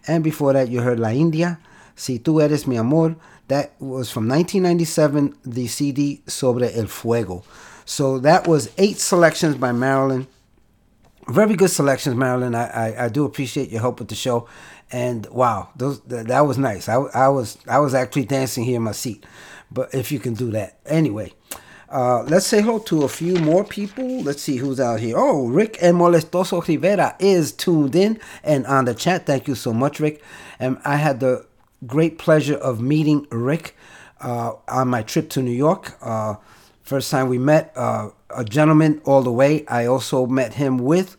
And 0.06 0.22
before 0.22 0.52
that, 0.52 0.68
you 0.68 0.82
heard 0.82 1.00
La 1.00 1.08
India, 1.08 1.58
Si 1.96 2.18
Tú 2.18 2.42
Eres 2.42 2.66
Mi 2.66 2.76
Amor. 2.76 3.16
That 3.48 3.72
was 3.80 4.11
from 4.11 4.28
1997, 4.28 5.38
the 5.44 5.66
CD 5.66 6.22
Sobre 6.26 6.70
el 6.74 6.86
Fuego. 6.86 7.42
So 7.86 8.18
that 8.18 8.46
was 8.46 8.70
eight 8.76 8.98
selections 8.98 9.56
by 9.56 9.72
Marilyn. 9.72 10.28
Very 11.28 11.54
good 11.54 11.70
selections, 11.70 12.14
Marilyn. 12.14 12.54
I, 12.54 12.66
I, 12.66 13.04
I 13.06 13.08
do 13.08 13.24
appreciate 13.24 13.70
your 13.70 13.80
help 13.80 13.98
with 13.98 14.08
the 14.08 14.14
show, 14.14 14.48
and 14.92 15.26
wow, 15.26 15.70
those 15.76 16.00
that, 16.02 16.28
that 16.28 16.40
was 16.40 16.58
nice. 16.58 16.88
I, 16.88 16.94
I 16.94 17.28
was 17.28 17.58
I 17.68 17.78
was 17.78 17.94
actually 17.94 18.24
dancing 18.24 18.64
here 18.64 18.76
in 18.76 18.82
my 18.82 18.92
seat, 18.92 19.24
but 19.70 19.94
if 19.94 20.11
you 20.12 20.18
can 20.18 20.34
do 20.34 20.50
that 20.52 20.78
anyway. 20.86 21.32
Uh, 21.91 22.22
let's 22.28 22.47
say 22.47 22.62
hello 22.62 22.78
to 22.78 23.03
a 23.03 23.09
few 23.09 23.34
more 23.38 23.64
people. 23.64 24.22
Let's 24.22 24.41
see 24.43 24.59
who's 24.59 24.78
out 24.78 25.01
here. 25.01 25.16
Oh, 25.18 25.49
Rick 25.49 25.76
and 25.82 25.97
Molestoso 25.97 26.64
Rivera 26.64 27.16
is 27.18 27.51
tuned 27.51 27.97
in 27.97 28.20
and 28.45 28.64
on 28.66 28.84
the 28.84 28.95
chat. 28.95 29.26
Thank 29.26 29.49
you 29.49 29.57
so 29.57 29.72
much, 29.72 29.99
Rick. 29.99 30.22
And 30.61 30.78
I 30.84 30.97
had 30.97 31.18
the 31.18 31.47
great 31.84 32.16
pleasure 32.16 32.55
of 32.55 32.80
meeting 32.80 33.26
Rick 33.32 33.74
uh, 34.20 34.53
on 34.68 34.86
my 34.86 35.03
trip 35.03 35.30
to 35.30 35.43
New 35.43 35.51
York. 35.51 35.99
Uh, 36.01 36.36
first 36.84 37.11
time 37.11 37.28
we 37.28 37.38
met, 37.38 37.72
uh, 37.74 38.11
a 38.36 38.45
gentleman 38.45 39.03
all 39.05 39.22
the 39.22 39.32
way. 39.32 39.66
I 39.66 39.86
also 39.86 40.26
met 40.26 40.55
him 40.55 40.78
with 40.78 41.16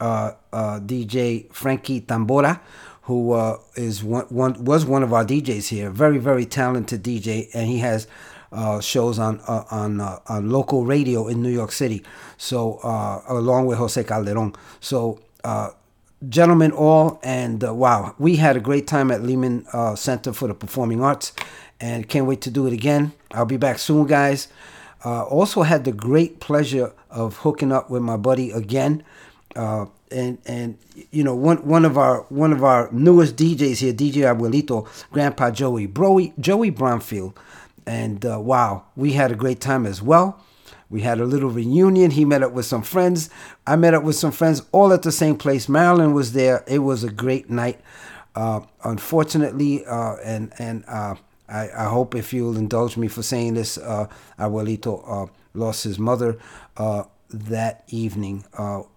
uh, 0.00 0.32
DJ 0.52 1.52
Frankie 1.52 2.00
Tambora, 2.00 2.58
who 3.02 3.36
is 3.76 4.02
one, 4.02 4.24
one 4.24 4.64
was 4.64 4.84
one 4.84 5.04
of 5.04 5.12
our 5.12 5.24
DJs 5.24 5.68
here. 5.68 5.88
Very 5.90 6.18
very 6.18 6.46
talented 6.46 7.04
DJ, 7.04 7.48
and 7.54 7.68
he 7.68 7.78
has 7.78 8.08
uh, 8.52 8.80
shows 8.80 9.18
on 9.18 9.40
uh, 9.46 9.64
on 9.70 10.00
uh, 10.00 10.18
on 10.26 10.50
local 10.50 10.84
radio 10.84 11.28
in 11.28 11.42
New 11.42 11.50
York 11.50 11.72
City. 11.72 12.02
So 12.36 12.78
uh, 12.82 13.22
along 13.28 13.66
with 13.66 13.78
Jose 13.78 14.02
Calderon. 14.04 14.54
So 14.80 15.20
uh, 15.44 15.70
gentlemen 16.28 16.72
all, 16.72 17.20
and 17.22 17.62
wow, 17.62 18.14
we 18.18 18.36
had 18.36 18.56
a 18.56 18.60
great 18.60 18.86
time 18.86 19.10
at 19.10 19.22
Lehman 19.22 19.66
Center 19.96 20.32
for 20.32 20.48
the 20.48 20.54
Performing 20.54 21.02
Arts, 21.02 21.32
and 21.80 22.08
can't 22.08 22.26
wait 22.26 22.40
to 22.42 22.50
do 22.50 22.66
it 22.66 22.72
again. 22.72 23.12
I'll 23.30 23.46
be 23.46 23.56
back 23.56 23.78
soon, 23.78 24.06
guys. 24.06 24.48
Also 25.04 25.62
had 25.62 25.84
the 25.84 25.92
great 25.92 26.40
pleasure 26.40 26.92
of 27.08 27.38
hooking 27.38 27.72
up 27.72 27.88
with 27.88 28.02
my 28.02 28.16
buddy 28.16 28.50
again. 28.50 29.04
And 30.12 30.38
and 30.44 30.76
you 31.12 31.22
know 31.22 31.36
one 31.36 31.58
one 31.58 31.84
of 31.84 31.96
our 31.96 32.22
one 32.30 32.52
of 32.52 32.64
our 32.64 32.88
newest 32.90 33.36
DJs 33.36 33.78
here, 33.78 33.92
DJ 33.92 34.26
Abuelito, 34.26 34.88
Grandpa 35.12 35.52
Joey, 35.52 35.86
Broy, 35.86 36.32
Joey 36.40 36.70
Bromfield, 36.70 37.38
and 37.90 38.24
uh, 38.24 38.38
wow, 38.38 38.84
we 38.94 39.14
had 39.14 39.32
a 39.32 39.34
great 39.34 39.60
time 39.60 39.84
as 39.84 40.00
well. 40.00 40.40
We 40.90 41.00
had 41.00 41.18
a 41.18 41.24
little 41.24 41.50
reunion. 41.50 42.12
He 42.12 42.24
met 42.24 42.40
up 42.40 42.52
with 42.52 42.64
some 42.64 42.82
friends. 42.82 43.30
I 43.66 43.74
met 43.74 43.94
up 43.94 44.04
with 44.04 44.14
some 44.14 44.30
friends, 44.30 44.62
all 44.70 44.92
at 44.92 45.02
the 45.02 45.10
same 45.10 45.36
place. 45.36 45.68
Marilyn 45.68 46.14
was 46.14 46.32
there. 46.32 46.62
It 46.68 46.78
was 46.80 47.02
a 47.02 47.10
great 47.10 47.50
night. 47.50 47.80
Uh, 48.36 48.60
unfortunately, 48.84 49.84
uh, 49.86 50.14
and 50.24 50.52
and 50.58 50.84
uh, 50.86 51.16
I, 51.48 51.68
I 51.76 51.84
hope 51.88 52.14
if 52.14 52.32
you'll 52.32 52.56
indulge 52.56 52.96
me 52.96 53.08
for 53.08 53.24
saying 53.24 53.54
this, 53.54 53.76
uh, 53.76 54.06
Abuelito 54.38 55.02
uh, 55.04 55.26
lost 55.54 55.82
his 55.82 55.98
mother 55.98 56.38
uh, 56.76 57.02
that 57.28 57.82
evening. 57.88 58.44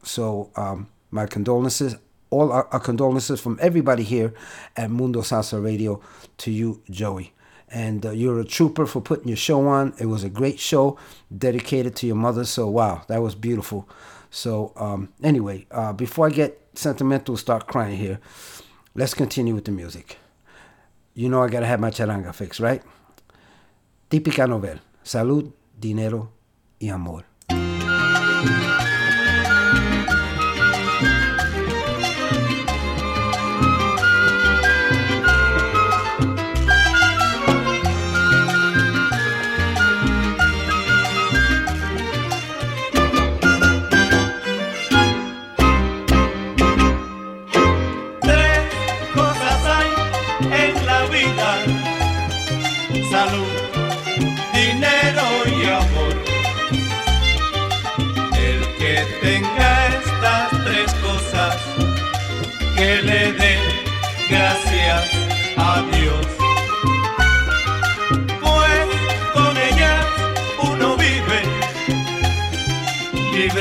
So 0.04 0.52
um, 0.56 0.88
my 1.10 1.26
condolences, 1.26 1.96
all 2.30 2.52
our, 2.52 2.68
our 2.72 2.80
condolences 2.80 3.42
from 3.42 3.58
everybody 3.60 4.04
here 4.04 4.36
at 4.78 4.92
Mundo 4.92 5.22
Salsa 5.22 5.64
Radio 5.64 6.00
to 6.38 6.52
you, 6.52 6.84
Joey. 6.92 7.34
And 7.74 8.06
uh, 8.06 8.12
you're 8.12 8.40
a 8.40 8.46
trooper 8.46 8.86
for 8.86 9.02
putting 9.02 9.28
your 9.28 9.38
show 9.38 9.68
on. 9.68 9.94
It 10.00 10.06
was 10.06 10.24
a 10.24 10.30
great 10.30 10.60
show 10.60 10.98
dedicated 11.36 11.96
to 11.98 12.08
your 12.08 12.16
mother. 12.16 12.46
So 12.46 12.68
wow, 12.68 13.04
that 13.08 13.22
was 13.22 13.34
beautiful. 13.34 13.90
So 14.30 14.74
um, 14.76 15.10
anyway, 15.24 15.66
uh, 15.72 15.94
before 15.94 16.28
I 16.28 16.30
get 16.30 16.62
sentimental, 16.76 17.36
start 17.36 17.68
crying 17.68 17.98
here, 17.98 18.20
let's 18.94 19.16
continue 19.16 19.56
with 19.56 19.66
the 19.66 19.72
music. 19.72 20.18
You 21.16 21.30
know 21.30 21.42
I 21.44 21.50
gotta 21.50 21.66
have 21.66 21.80
my 21.80 21.90
charanga 21.90 22.34
fix, 22.34 22.60
right? 22.60 22.82
Típica 24.10 24.48
novel. 24.48 24.80
Salud, 25.04 25.52
dinero 25.80 26.30
y 26.80 26.90
amor. 26.90 27.26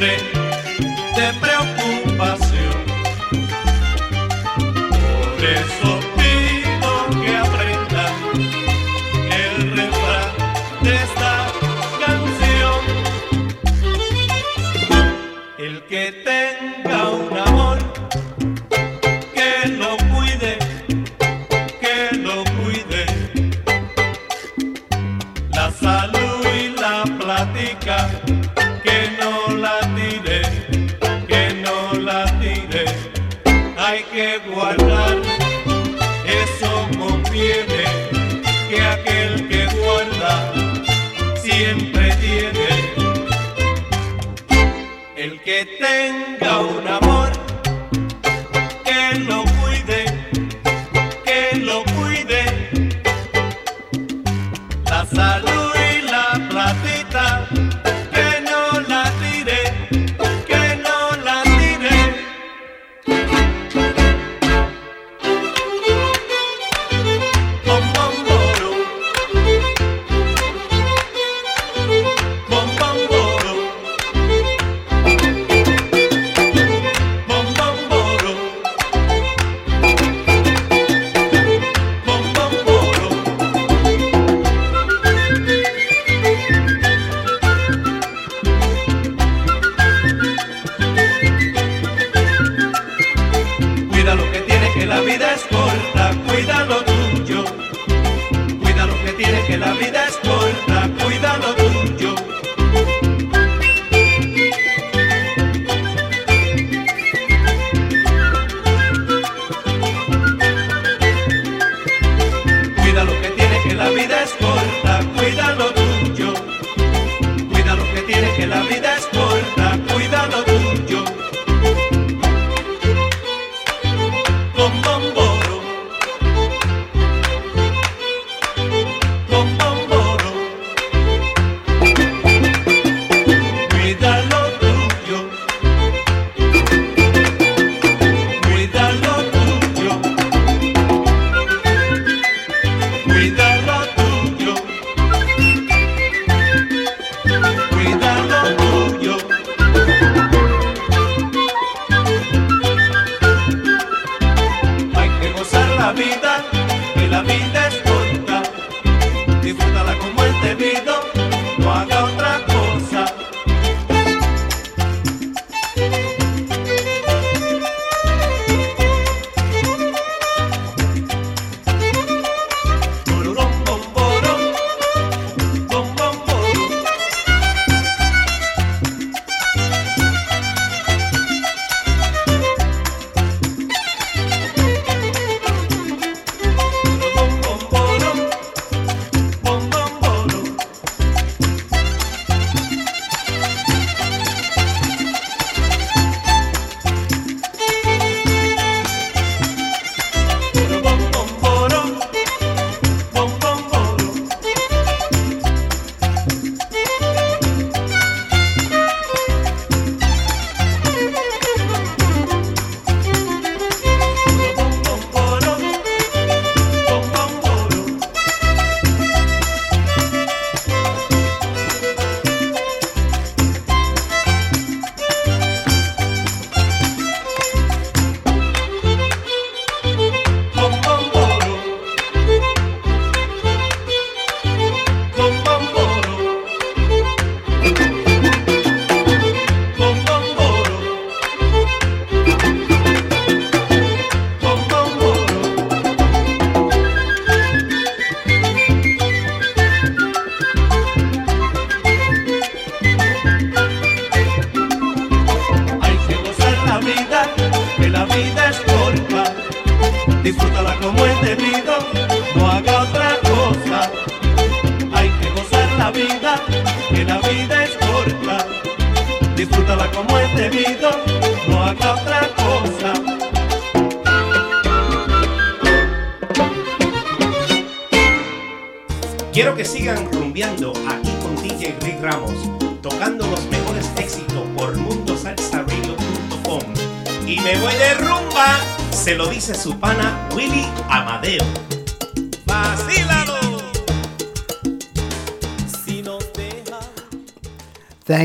Libre 0.03 0.32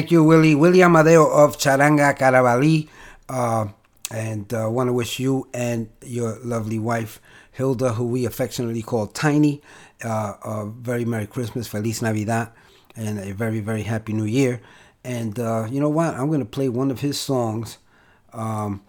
Thank 0.07 0.13
you, 0.13 0.23
Willie. 0.23 0.55
Willie 0.55 0.83
Amadeo 0.83 1.29
of 1.29 1.57
Charanga 1.57 2.17
Caravali. 2.17 2.87
Uh, 3.27 3.67
and 4.09 4.53
I 4.53 4.61
uh, 4.61 4.69
want 4.69 4.87
to 4.87 4.93
wish 4.93 5.19
you 5.19 5.49
and 5.53 5.89
your 6.01 6.39
lovely 6.45 6.79
wife, 6.79 7.19
Hilda, 7.51 7.91
who 7.91 8.05
we 8.05 8.25
affectionately 8.25 8.81
call 8.81 9.07
Tiny, 9.07 9.61
uh, 10.05 10.35
a 10.45 10.65
very 10.65 11.03
Merry 11.03 11.27
Christmas, 11.27 11.67
Feliz 11.67 12.01
Navidad, 12.01 12.51
and 12.95 13.19
a 13.19 13.33
very, 13.33 13.59
very 13.59 13.83
Happy 13.83 14.13
New 14.13 14.23
Year. 14.23 14.61
And 15.03 15.37
uh, 15.37 15.67
you 15.69 15.81
know 15.81 15.89
what? 15.89 16.13
I'm 16.13 16.27
going 16.27 16.39
to 16.39 16.45
play 16.45 16.69
one 16.69 16.89
of 16.89 17.01
his 17.01 17.19
songs 17.19 17.77
um, 18.31 18.81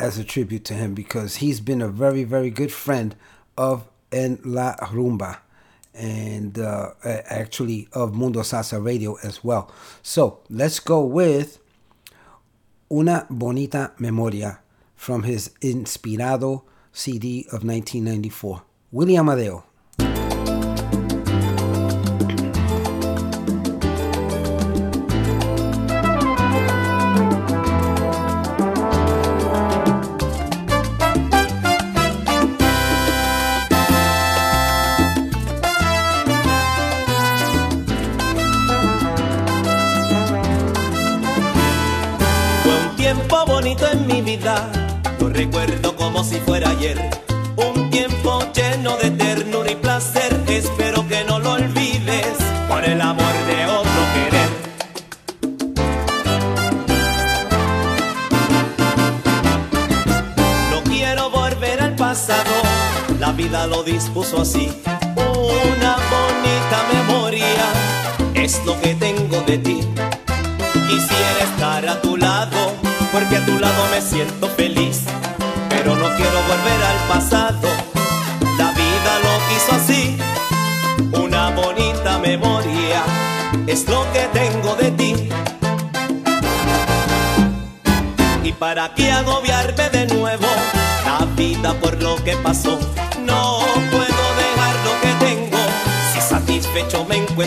as 0.00 0.16
a 0.16 0.24
tribute 0.24 0.64
to 0.64 0.72
him 0.72 0.94
because 0.94 1.36
he's 1.36 1.60
been 1.60 1.82
a 1.82 1.88
very, 1.88 2.24
very 2.24 2.48
good 2.48 2.72
friend 2.72 3.14
of 3.58 3.86
En 4.10 4.38
La 4.42 4.74
Rumba 4.76 5.40
and 5.94 6.58
uh, 6.58 6.90
actually 7.04 7.88
of 7.92 8.14
Mundo 8.14 8.40
Salsa 8.40 8.84
Radio 8.84 9.16
as 9.22 9.42
well. 9.44 9.70
So 10.02 10.40
let's 10.50 10.80
go 10.80 11.04
with 11.04 11.58
Una 12.90 13.26
Bonita 13.30 13.92
Memoria 13.98 14.60
from 14.96 15.22
his 15.22 15.50
Inspirado 15.60 16.62
CD 16.92 17.40
of 17.52 17.64
1994. 17.64 18.62
Willie 18.92 19.16
Amadeo. 19.16 19.64
பெயர் 46.84 47.33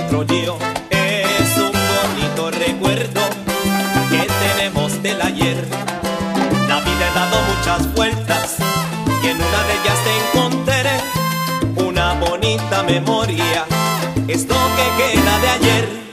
es 0.09 1.57
un 1.57 1.71
bonito 1.73 2.49
recuerdo 2.51 3.21
que 4.09 4.27
tenemos 4.55 5.03
del 5.03 5.21
ayer. 5.21 5.67
La 6.67 6.79
vida 6.79 7.11
he 7.11 7.13
dado 7.13 7.37
muchas 7.55 7.93
vueltas 7.93 8.55
y 9.21 9.27
en 9.27 9.35
una 9.35 9.63
de 9.67 9.73
ellas 9.81 9.99
te 10.05 10.37
encontraré. 10.37 10.97
Una 11.87 12.13
bonita 12.13 12.83
memoria 12.83 13.65
Esto 14.27 14.55
que 14.77 15.13
queda 15.13 15.39
de 15.39 15.49
ayer. 15.49 16.06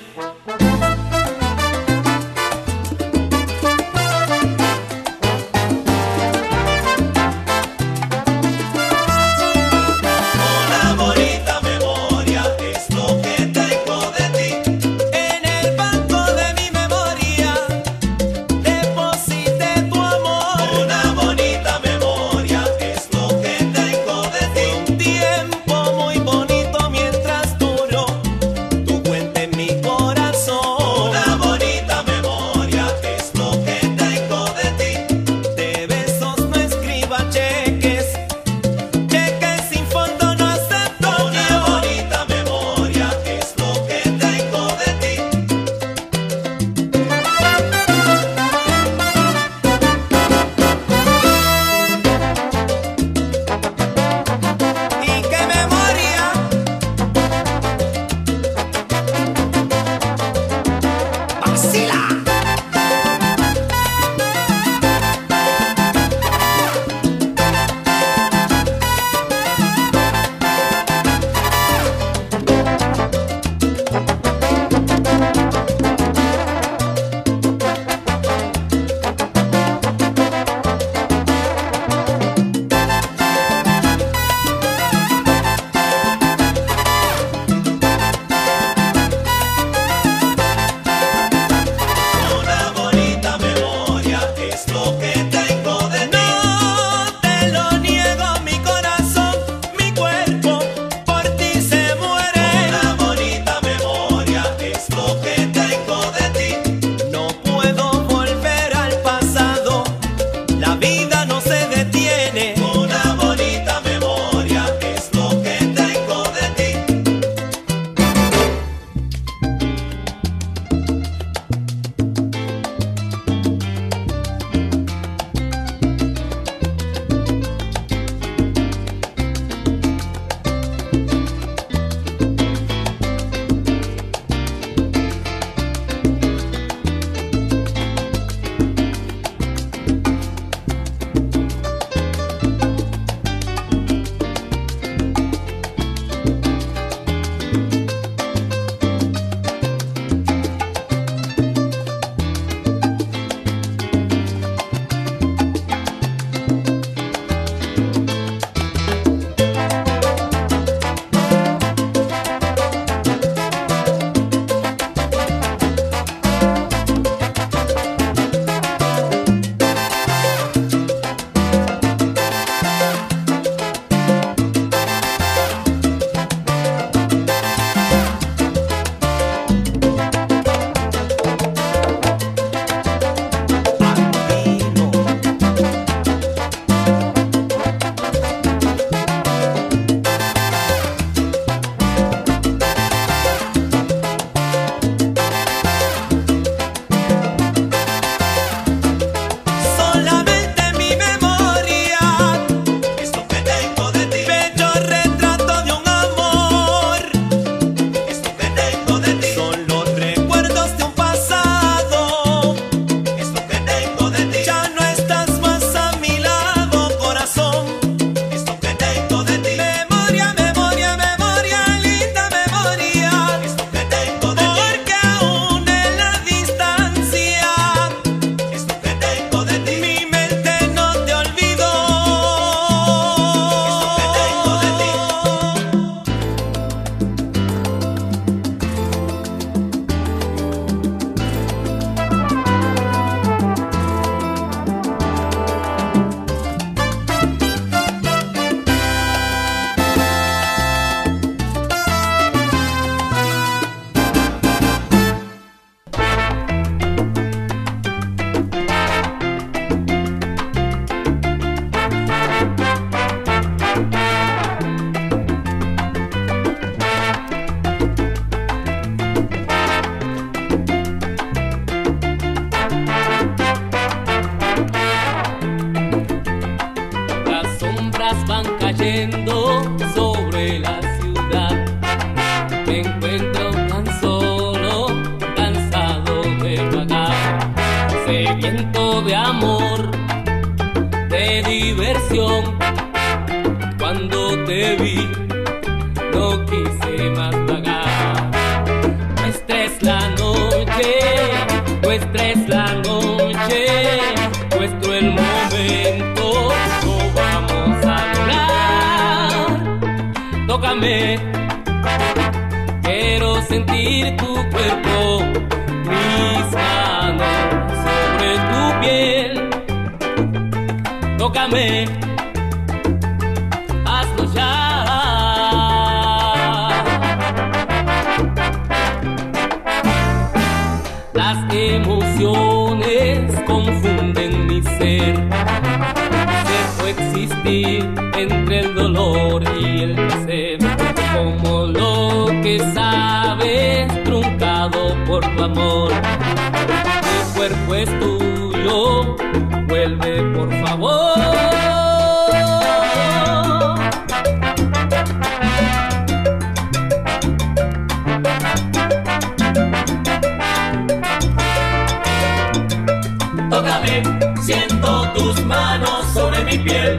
Siento 364.42 365.08
tus 365.14 365.44
manos 365.44 366.06
sobre 366.12 366.44
mi 366.44 366.58
piel. 366.58 366.98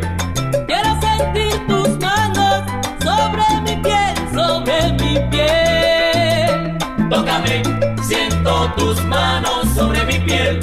Quiero 0.67 0.99
sentir 1.01 1.67
tus 1.67 1.89
manos 1.99 2.63
sobre 3.03 3.61
mi 3.61 3.75
piel, 3.81 4.15
sobre 4.33 4.91
mi 4.93 5.19
piel. 5.29 6.77
Tócame, 7.09 7.63
siento 8.03 8.71
tus 8.77 9.03
manos 9.05 9.69
sobre 9.75 10.03
mi 10.05 10.19
piel. 10.19 10.59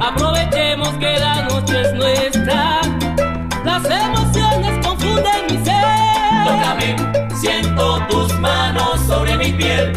Aprovechemos 0.00 0.90
que 0.98 1.18
la 1.18 1.42
noche 1.42 1.80
es 1.80 1.92
nuestra. 1.94 2.80
Las 3.64 3.84
emociones 3.84 4.86
confunden 4.86 5.46
mi 5.50 5.64
ser. 5.64 6.44
Tócame, 6.46 6.96
siento 7.40 8.00
tus 8.08 8.32
manos 8.38 9.00
sobre 9.06 9.36
mi 9.36 9.52
piel. 9.52 9.92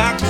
Back. 0.00 0.29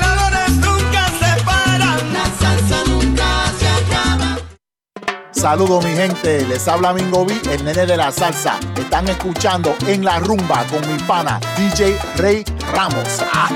Saludos 5.41 5.83
mi 5.83 5.89
gente, 5.93 6.45
les 6.45 6.67
habla 6.67 6.93
Mingo 6.93 7.25
B, 7.25 7.33
el 7.51 7.65
nene 7.65 7.87
de 7.87 7.97
la 7.97 8.11
salsa. 8.11 8.59
Están 8.77 9.07
escuchando 9.07 9.73
en 9.87 10.05
la 10.05 10.19
rumba 10.19 10.63
con 10.67 10.87
mi 10.87 10.99
pana 11.01 11.39
DJ 11.57 11.97
Rey 12.17 12.45
Ramos. 12.71 13.23
Ah. 13.33 13.49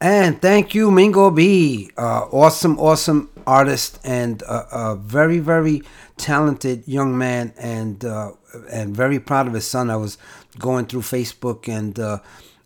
And 0.00 0.42
thank 0.42 0.74
you, 0.74 0.90
Mingo 0.90 1.30
B. 1.30 1.88
Uh, 1.96 2.26
awesome, 2.32 2.80
awesome 2.80 3.30
artist 3.46 4.00
and 4.04 4.42
uh, 4.42 4.64
a 4.72 4.96
very, 4.96 5.38
very 5.38 5.82
talented 6.16 6.82
young 6.86 7.16
man, 7.16 7.52
and 7.58 8.04
uh, 8.04 8.32
and 8.72 8.96
very 8.96 9.20
proud 9.20 9.46
of 9.46 9.52
his 9.52 9.66
son. 9.66 9.90
I 9.90 9.96
was 9.96 10.18
going 10.58 10.86
through 10.86 11.02
Facebook, 11.02 11.68
and 11.68 11.98
uh, 11.98 12.18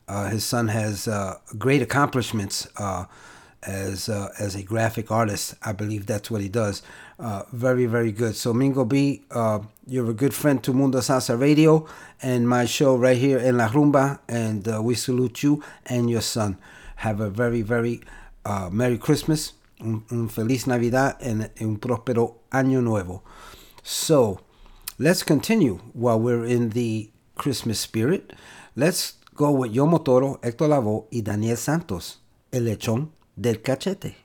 uh, 0.09 0.29
his 0.29 0.45
son 0.45 0.69
has 0.69 1.07
uh, 1.07 1.39
great 1.59 1.83
accomplishments 1.83 2.67
uh, 2.77 3.05
as 3.63 4.09
uh, 4.09 4.29
as 4.39 4.55
a 4.55 4.63
graphic 4.63 5.11
artist. 5.11 5.55
I 5.63 5.73
believe 5.73 6.07
that's 6.07 6.31
what 6.31 6.41
he 6.41 6.49
does. 6.49 6.83
Very, 7.53 7.87
very 7.87 8.13
good. 8.13 8.35
So 8.35 8.53
Mingo 8.53 8.85
B, 8.85 9.23
you're 9.87 10.11
a 10.11 10.15
good 10.15 10.35
friend 10.35 10.63
to 10.65 10.73
Mundo 10.73 10.99
Salsa 10.99 11.39
Radio 11.39 11.87
and 12.23 12.49
my 12.49 12.65
show 12.65 12.97
right 12.97 13.17
here 13.19 13.39
in 13.39 13.59
La 13.59 13.69
Rumba, 13.69 14.19
and 14.29 14.67
we 14.83 14.95
salute 14.95 15.43
you 15.43 15.63
and 15.87 16.11
your 16.11 16.23
son. 16.23 16.57
Have 16.97 17.21
a 17.21 17.31
very, 17.31 17.63
very 17.63 18.01
Merry 18.71 18.99
Christmas, 18.99 19.53
un, 19.81 20.03
un 20.11 20.29
Feliz 20.29 20.67
Navidad, 20.67 21.17
and 21.21 21.51
un 21.61 21.77
próspero 21.77 22.37
Año 22.51 22.83
Nuevo. 22.83 23.23
So, 23.83 24.41
let's 24.99 25.23
continue 25.23 25.79
while 25.93 26.19
we're 26.19 26.45
in 26.45 26.71
the 26.71 27.10
Christmas 27.41 27.81
spirit. 27.81 28.33
Let's 28.77 29.15
go 29.35 29.51
with 29.51 29.73
Yomo 29.73 30.05
Toro, 30.05 30.39
Héctor 30.43 30.69
Lavoe 30.69 31.07
y 31.11 31.23
Daniel 31.23 31.57
Santos, 31.57 32.21
El 32.53 32.67
Lechón 32.67 33.13
del 33.37 33.63
Cachete. 33.63 34.17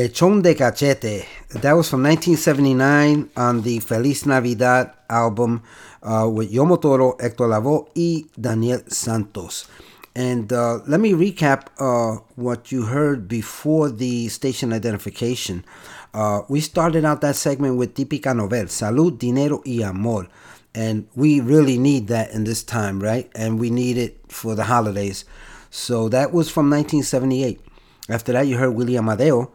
El 0.00 0.06
Lechón 0.06 0.40
de 0.40 0.54
Cachete. 0.54 1.26
That 1.60 1.76
was 1.76 1.90
from 1.90 2.02
1979 2.04 3.30
on 3.36 3.62
the 3.62 3.80
Feliz 3.80 4.24
Navidad 4.24 4.94
album 5.10 5.62
uh, 6.02 6.26
with 6.32 6.50
Yomo 6.50 6.80
Toro, 6.80 7.16
Hector 7.20 7.46
Lavoe, 7.46 7.90
y 7.94 8.24
Daniel 8.40 8.82
Santos. 8.86 9.66
And 10.14 10.50
uh, 10.54 10.78
let 10.86 11.00
me 11.00 11.12
recap 11.12 11.66
uh, 11.78 12.20
what 12.36 12.72
you 12.72 12.84
heard 12.84 13.28
before 13.28 13.90
the 13.90 14.28
station 14.28 14.72
identification. 14.72 15.66
Uh, 16.14 16.42
we 16.48 16.60
started 16.60 17.04
out 17.04 17.20
that 17.20 17.36
segment 17.36 17.76
with 17.76 17.94
Típica 17.94 18.34
Novel, 18.34 18.66
Salud, 18.66 19.18
Dinero 19.18 19.62
y 19.66 19.82
Amor. 19.82 20.28
And 20.74 21.08
we 21.14 21.40
really 21.40 21.76
need 21.76 22.06
that 22.06 22.30
in 22.30 22.44
this 22.44 22.62
time, 22.62 23.02
right? 23.02 23.30
And 23.34 23.60
we 23.60 23.68
need 23.68 23.98
it 23.98 24.18
for 24.28 24.54
the 24.54 24.64
holidays. 24.64 25.26
So 25.68 26.08
that 26.08 26.32
was 26.32 26.48
from 26.48 26.70
1978. 26.70 27.60
After 28.08 28.32
that, 28.32 28.46
you 28.46 28.56
heard 28.56 28.74
William 28.74 29.06
Amadeo, 29.08 29.52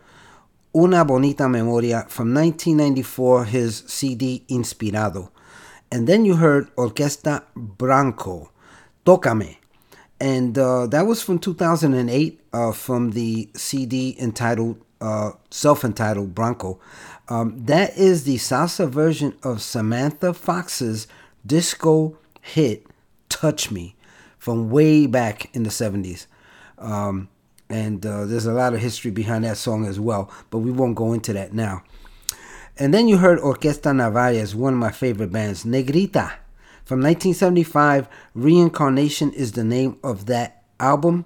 Una 0.75 1.05
Bonita 1.05 1.47
Memoria 1.47 2.05
from 2.09 2.33
1994, 2.33 3.45
his 3.45 3.83
CD 3.87 4.43
Inspirado. 4.49 5.29
And 5.89 6.05
then 6.05 6.25
you 6.25 6.35
heard 6.35 6.75
Orquesta 6.75 7.43
Branco, 7.55 8.51
Tócame. 9.05 9.57
And 10.19 10.57
uh, 10.57 10.87
that 10.87 11.05
was 11.05 11.21
from 11.21 11.39
2008 11.39 12.41
uh, 12.51 12.71
from 12.73 13.11
the 13.11 13.49
CD 13.53 14.17
entitled, 14.19 14.83
uh, 14.99 15.31
self 15.49 15.85
entitled 15.85 16.35
Branco. 16.35 16.79
Um, 17.29 17.65
that 17.65 17.97
is 17.97 18.25
the 18.25 18.35
salsa 18.35 18.89
version 18.89 19.37
of 19.43 19.61
Samantha 19.61 20.33
Fox's 20.33 21.07
disco 21.45 22.17
hit 22.41 22.85
Touch 23.29 23.71
Me 23.71 23.95
from 24.37 24.69
way 24.69 25.07
back 25.07 25.53
in 25.55 25.63
the 25.63 25.69
70s. 25.69 26.27
Um, 26.77 27.29
and 27.69 28.05
uh, 28.05 28.25
there's 28.25 28.45
a 28.45 28.53
lot 28.53 28.73
of 28.73 28.79
history 28.79 29.11
behind 29.11 29.43
that 29.43 29.57
song 29.57 29.85
as 29.85 29.99
well, 29.99 30.31
but 30.49 30.59
we 30.59 30.71
won't 30.71 30.95
go 30.95 31.13
into 31.13 31.33
that 31.33 31.53
now. 31.53 31.83
And 32.77 32.93
then 32.93 33.07
you 33.07 33.17
heard 33.17 33.39
Orquesta 33.39 33.95
Navarez, 33.95 34.53
one 34.53 34.73
of 34.73 34.79
my 34.79 34.91
favorite 34.91 35.31
bands, 35.31 35.63
Negrita. 35.63 36.33
From 36.83 36.99
1975, 37.01 38.07
Reincarnation 38.33 39.31
is 39.31 39.53
the 39.53 39.63
name 39.63 39.97
of 40.03 40.25
that 40.25 40.63
album. 40.79 41.25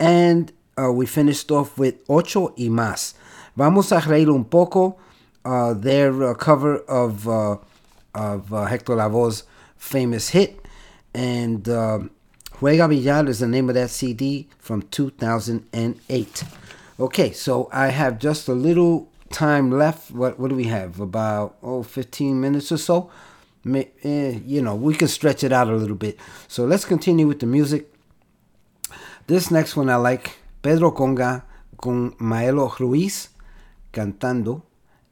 And 0.00 0.50
uh, 0.80 0.90
we 0.90 1.06
finished 1.06 1.50
off 1.50 1.76
with 1.76 1.96
Ocho 2.08 2.54
y 2.56 2.68
Más. 2.68 3.14
Vamos 3.54 3.92
a 3.92 4.00
reír 4.00 4.28
un 4.34 4.44
poco, 4.44 4.96
uh, 5.44 5.74
their 5.74 6.30
uh, 6.30 6.34
cover 6.34 6.78
of, 6.78 7.28
uh, 7.28 7.58
of 8.14 8.54
uh, 8.54 8.64
Hector 8.64 8.94
Lavoe's 8.94 9.44
famous 9.76 10.30
hit. 10.30 10.58
And 11.14 11.68
uh, 11.68 12.00
Juega 12.60 12.88
Villar 12.88 13.28
is 13.28 13.38
the 13.38 13.46
name 13.46 13.68
of 13.68 13.76
that 13.76 13.88
CD 13.88 14.48
from 14.58 14.82
2008. 14.82 16.44
Okay, 16.98 17.30
so 17.30 17.68
I 17.72 17.88
have 17.88 18.18
just 18.18 18.48
a 18.48 18.52
little 18.52 19.08
time 19.30 19.70
left. 19.70 20.10
What 20.10 20.40
what 20.40 20.50
do 20.50 20.56
we 20.56 20.64
have? 20.64 20.98
About 20.98 21.56
oh 21.62 21.84
15 21.84 22.40
minutes 22.40 22.72
or 22.72 22.78
so. 22.78 23.10
Eh, 23.64 24.40
you 24.44 24.60
know, 24.60 24.74
we 24.74 24.94
can 24.94 25.06
stretch 25.06 25.44
it 25.44 25.52
out 25.52 25.68
a 25.68 25.76
little 25.76 25.94
bit. 25.94 26.18
So 26.48 26.64
let's 26.64 26.84
continue 26.84 27.28
with 27.28 27.38
the 27.38 27.46
music. 27.46 27.92
This 29.28 29.52
next 29.52 29.76
one 29.76 29.88
I 29.88 29.96
like 29.96 30.38
Pedro 30.60 30.90
Conga 30.90 31.44
con 31.80 32.12
Maelo 32.18 32.76
Ruiz 32.80 33.28
cantando, 33.92 34.62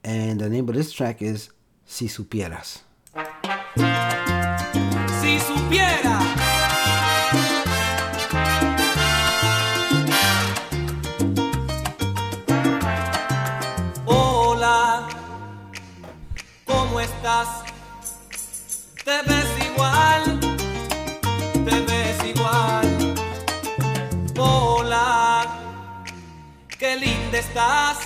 and 0.02 0.40
the 0.40 0.48
name 0.48 0.68
of 0.68 0.74
this 0.74 0.90
track 0.90 1.22
is 1.22 1.50
Si 1.84 2.08
Supieras. 2.08 2.80
Si 5.20 5.38
supiera 5.38 6.25
Te 19.04 19.22
ves 19.28 19.46
igual, 19.66 20.40
te 21.66 21.80
ves 21.82 22.24
igual. 22.24 23.14
Hola, 24.38 25.46
qué 26.78 26.96
linda 26.96 27.38
estás. 27.38 27.98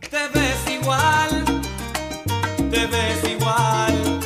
Te 0.00 0.26
ves 0.28 0.70
igual, 0.70 1.44
te 2.70 2.86
ves 2.86 3.24
igual. 3.24 4.20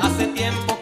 Hace 0.00 0.28
tiempo 0.28 0.73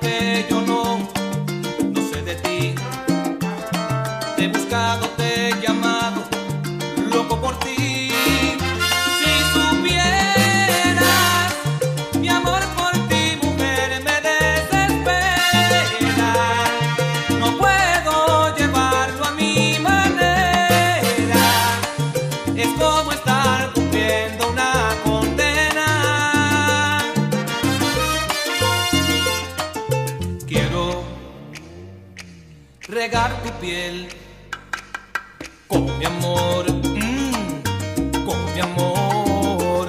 con 35.68 35.97
mi 35.97 36.05
amor, 36.05 36.64
mm, 36.72 38.24
con 38.26 38.55
mi 38.55 38.60
amor. 38.60 39.89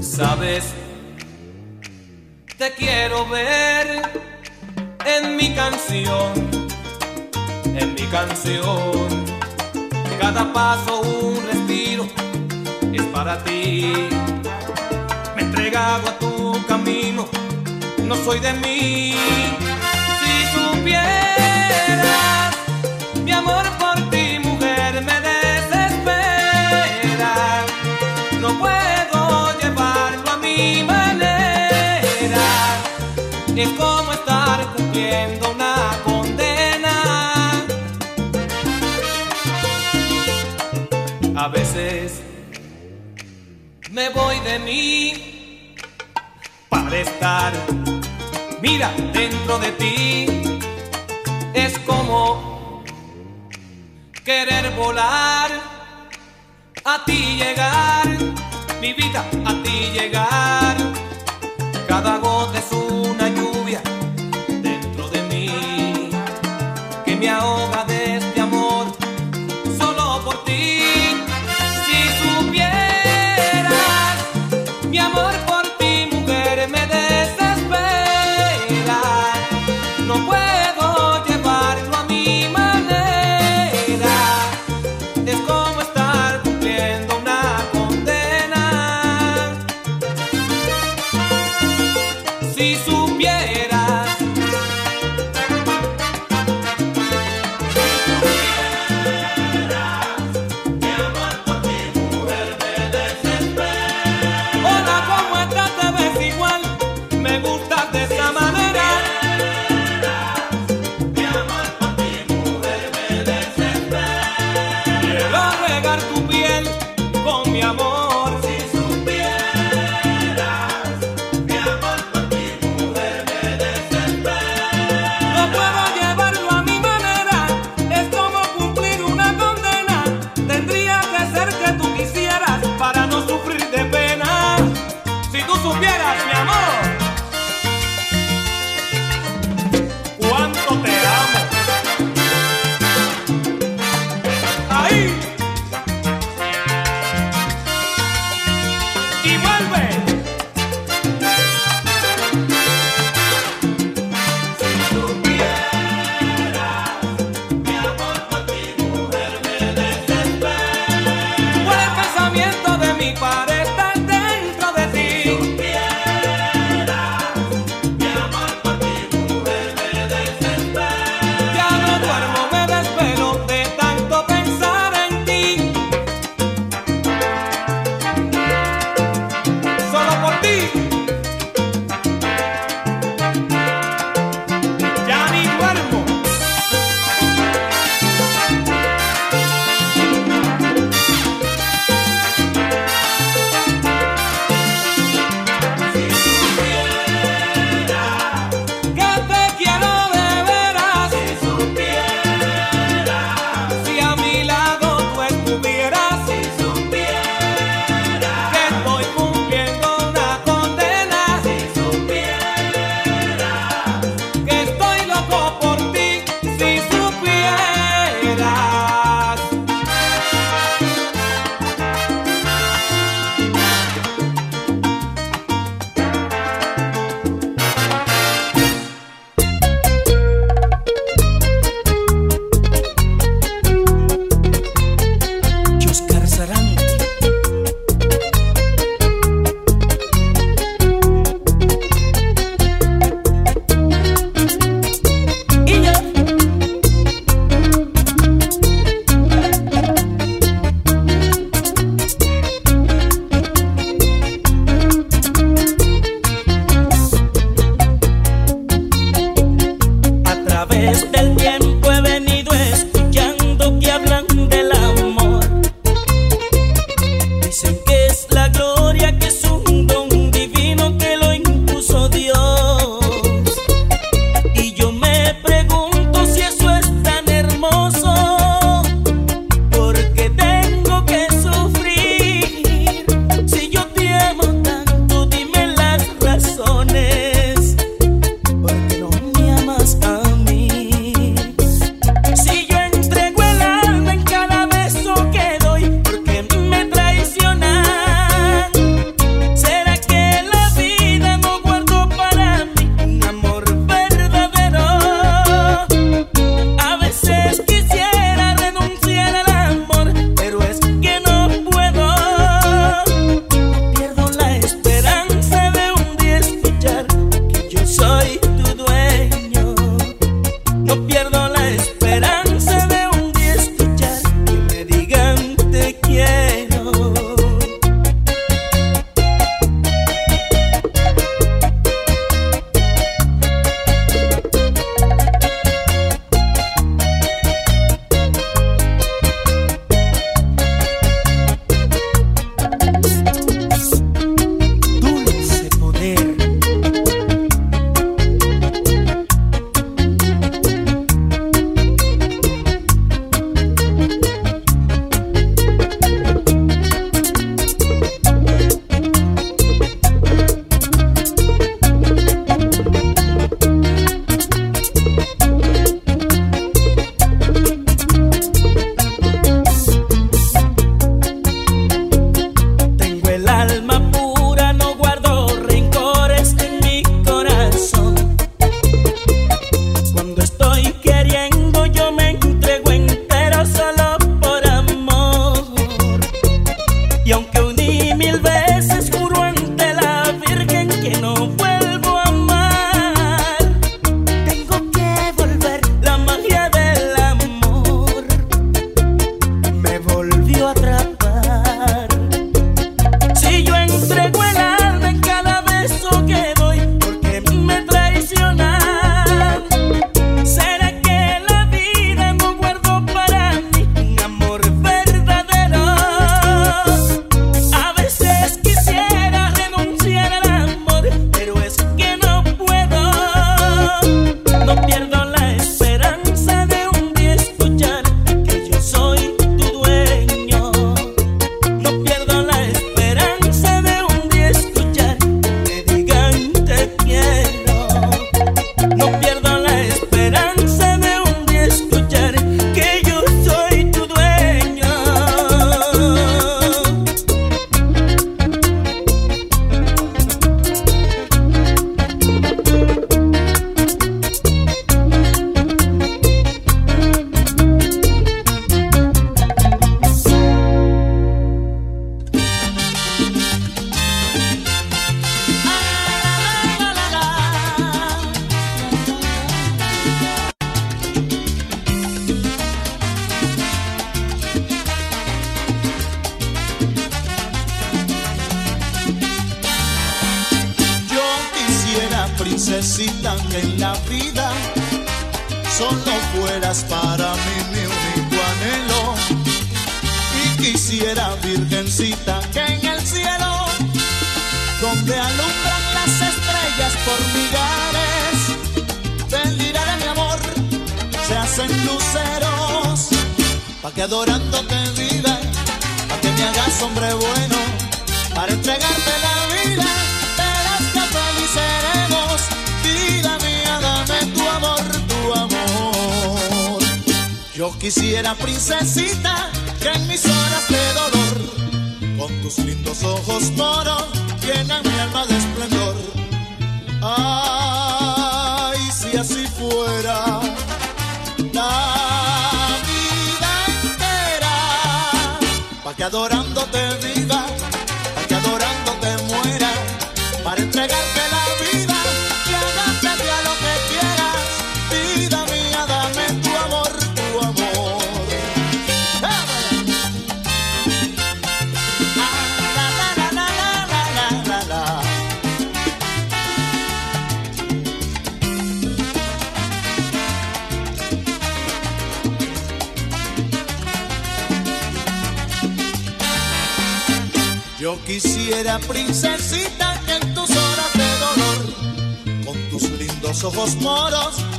Sabes, 0.00 0.64
te 2.56 2.72
quiero 2.72 3.28
ver 3.28 4.02
en 5.04 5.36
mi 5.36 5.54
canción, 5.54 6.32
en 7.66 7.94
mi 7.94 8.06
canción. 8.06 9.26
Cada 10.18 10.50
paso 10.54 11.02
un 11.02 11.46
respiro 11.52 12.06
es 12.94 13.02
para 13.12 13.44
ti. 13.44 13.92
Me 15.34 15.42
he 15.42 15.44
entregado 15.44 16.08
a 16.08 16.18
tu 16.18 16.66
camino, 16.66 17.28
no 18.04 18.16
soy 18.24 18.40
de 18.40 18.54
mí. 18.54 19.14
Si 20.20 20.34
supieras, 20.54 22.35
mi 23.26 23.32
amor 23.32 23.64
por 23.80 23.96
ti, 24.10 24.38
mujer, 24.38 25.02
me 25.02 25.20
desespera. 25.30 26.14
No 28.40 28.56
puedo 28.56 29.58
llevarlo 29.60 30.30
a 30.30 30.36
mi 30.36 30.84
manera. 30.84 32.46
Es 33.56 33.68
como 33.70 34.12
estar 34.12 34.64
cumpliendo 34.76 35.50
una 35.50 35.74
condena. 36.04 37.66
A 41.34 41.48
veces 41.48 42.22
me 43.90 44.08
voy 44.10 44.38
de 44.40 44.58
mí 44.60 45.74
para 46.68 46.96
estar, 46.96 47.52
mira, 48.62 48.88
dentro 49.12 49.58
de 49.58 49.72
ti. 49.72 50.26
Es 51.54 51.76
como 51.80 52.55
querer 54.26 54.74
volar, 54.74 55.48
a 56.84 57.04
ti 57.04 57.36
llegar, 57.36 58.08
mi 58.80 58.92
vida, 58.92 59.24
a 59.44 59.52
ti 59.62 59.92
llegar. 59.96 60.76
Cada 61.86 62.18
gota 62.18 62.58
es 62.58 62.72
una 62.72 63.25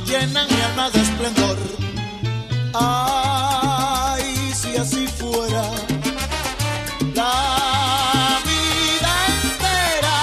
llenan 0.06 0.46
mi 0.48 0.60
alma 0.62 0.90
de 0.90 1.00
esplendor. 1.00 1.58
Ay, 2.74 4.52
si 4.54 4.76
así 4.76 5.06
fuera, 5.06 5.62
la 7.14 8.40
vida 8.48 9.12
entera, 9.42 10.16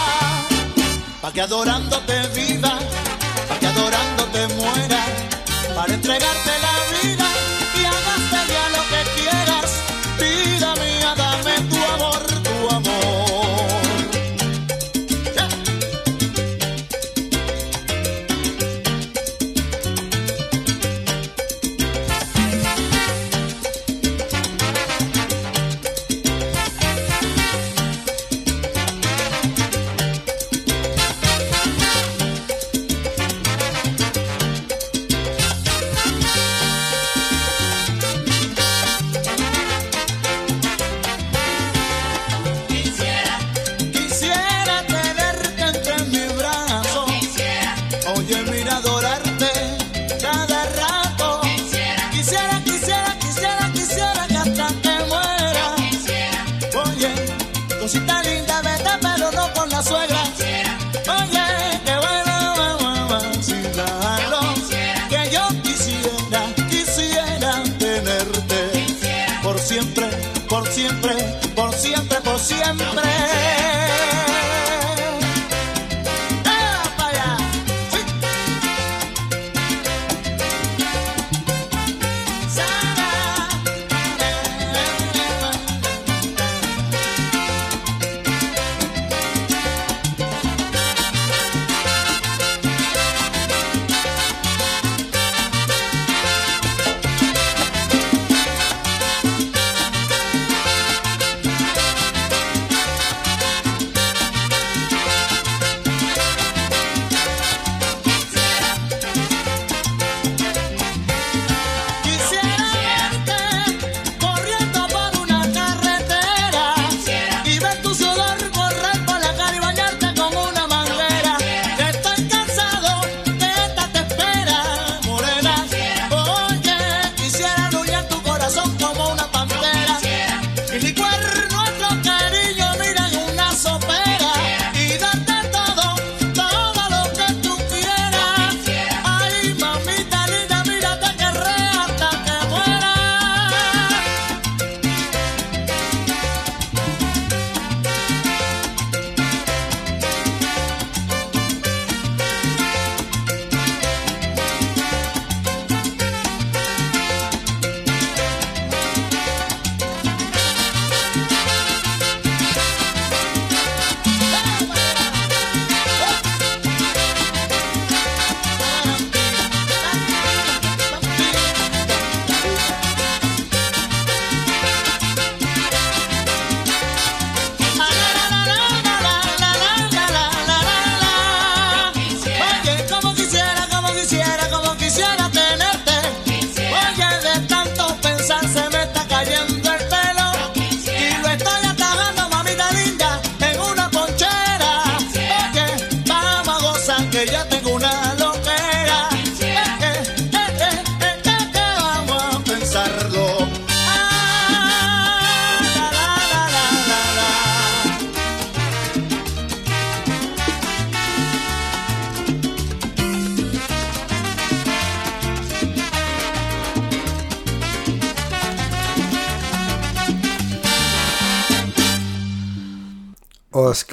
para 1.21 1.33
que 1.33 1.41
adorándote 1.41 2.27
viva, 2.35 2.79
para 3.47 3.59
que 3.59 3.67
adorándote 3.67 4.47
muera, 4.55 5.05
para 5.75 5.93
entregarte. 5.93 6.44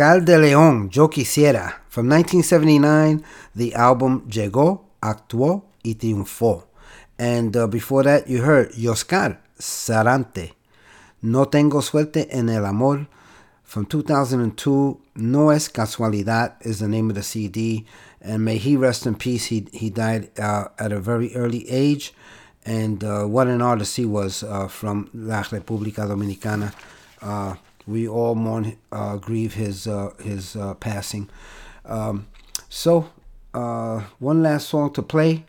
Oscar 0.02 0.24
de 0.24 0.36
León, 0.36 0.90
Yo 0.90 1.08
Quisiera. 1.08 1.82
From 1.88 2.08
1979, 2.08 3.22
the 3.54 3.72
album 3.74 4.28
Llegó, 4.28 4.86
Actuó 5.00 5.66
y 5.84 5.94
Triunfó. 5.94 6.64
And 7.20 7.56
uh, 7.56 7.68
before 7.68 8.02
that, 8.02 8.28
you 8.28 8.42
heard 8.42 8.72
Yoskar 8.72 9.38
Sarante, 9.60 10.54
No 11.22 11.44
Tengo 11.44 11.80
Suerte 11.82 12.26
en 12.36 12.48
el 12.48 12.66
Amor. 12.66 13.06
From 13.62 13.86
2002, 13.86 14.98
No 15.14 15.50
Es 15.50 15.68
Casualidad 15.68 16.56
is 16.62 16.80
the 16.80 16.88
name 16.88 17.08
of 17.08 17.14
the 17.14 17.22
CD. 17.22 17.86
And 18.20 18.44
may 18.44 18.58
he 18.58 18.76
rest 18.76 19.06
in 19.06 19.14
peace. 19.14 19.46
He, 19.46 19.68
he 19.72 19.88
died 19.88 20.36
uh, 20.36 20.66
at 20.80 20.90
a 20.90 20.98
very 20.98 21.32
early 21.36 21.70
age. 21.70 22.12
And 22.66 23.04
uh, 23.04 23.26
what 23.26 23.46
an 23.46 23.62
artist 23.62 23.96
he 23.96 24.04
was 24.04 24.42
uh, 24.42 24.66
from 24.66 25.10
La 25.14 25.42
República 25.44 26.08
Dominicana. 26.08 26.72
We 27.86 28.06
all 28.06 28.34
mourn, 28.34 28.76
uh, 28.90 29.16
grieve 29.16 29.54
his 29.54 29.86
uh, 29.86 30.10
his 30.22 30.56
uh, 30.56 30.74
passing. 30.74 31.28
Um, 31.84 32.26
so, 32.68 33.10
uh, 33.54 34.04
one 34.18 34.42
last 34.42 34.68
song 34.68 34.92
to 34.94 35.02
play. 35.02 35.44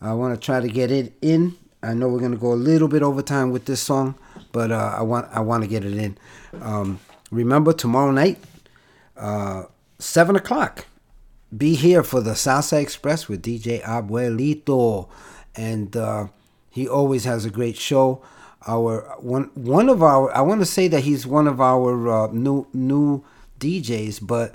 I 0.00 0.12
want 0.12 0.34
to 0.34 0.44
try 0.44 0.60
to 0.60 0.68
get 0.68 0.90
it 0.90 1.14
in. 1.22 1.56
I 1.82 1.94
know 1.94 2.08
we're 2.08 2.20
gonna 2.20 2.36
go 2.36 2.52
a 2.52 2.54
little 2.54 2.88
bit 2.88 3.02
over 3.02 3.22
time 3.22 3.50
with 3.50 3.64
this 3.64 3.80
song, 3.80 4.14
but 4.52 4.70
uh, 4.70 4.94
I 4.98 5.02
want 5.02 5.28
I 5.32 5.40
want 5.40 5.62
to 5.62 5.68
get 5.68 5.84
it 5.84 5.96
in. 5.96 6.18
Um, 6.60 7.00
remember 7.30 7.72
tomorrow 7.72 8.10
night, 8.10 8.38
uh, 9.16 9.64
seven 9.98 10.36
o'clock. 10.36 10.86
Be 11.56 11.74
here 11.74 12.04
for 12.04 12.20
the 12.20 12.32
Salsa 12.32 12.80
Express 12.80 13.26
with 13.26 13.42
DJ 13.42 13.82
Abuelito, 13.82 15.08
and 15.56 16.30
he 16.70 16.88
always 16.88 17.24
has 17.24 17.44
a 17.44 17.50
great 17.50 17.76
show. 17.76 18.22
Our 18.66 19.16
one 19.20 19.50
one 19.54 19.88
of 19.88 20.02
our 20.02 20.34
I 20.36 20.42
want 20.42 20.60
to 20.60 20.66
say 20.66 20.88
that 20.88 21.00
he's 21.00 21.26
one 21.26 21.46
of 21.46 21.60
our 21.60 22.08
uh, 22.08 22.26
new 22.32 22.66
new 22.72 23.24
DJs, 23.58 24.26
but 24.26 24.54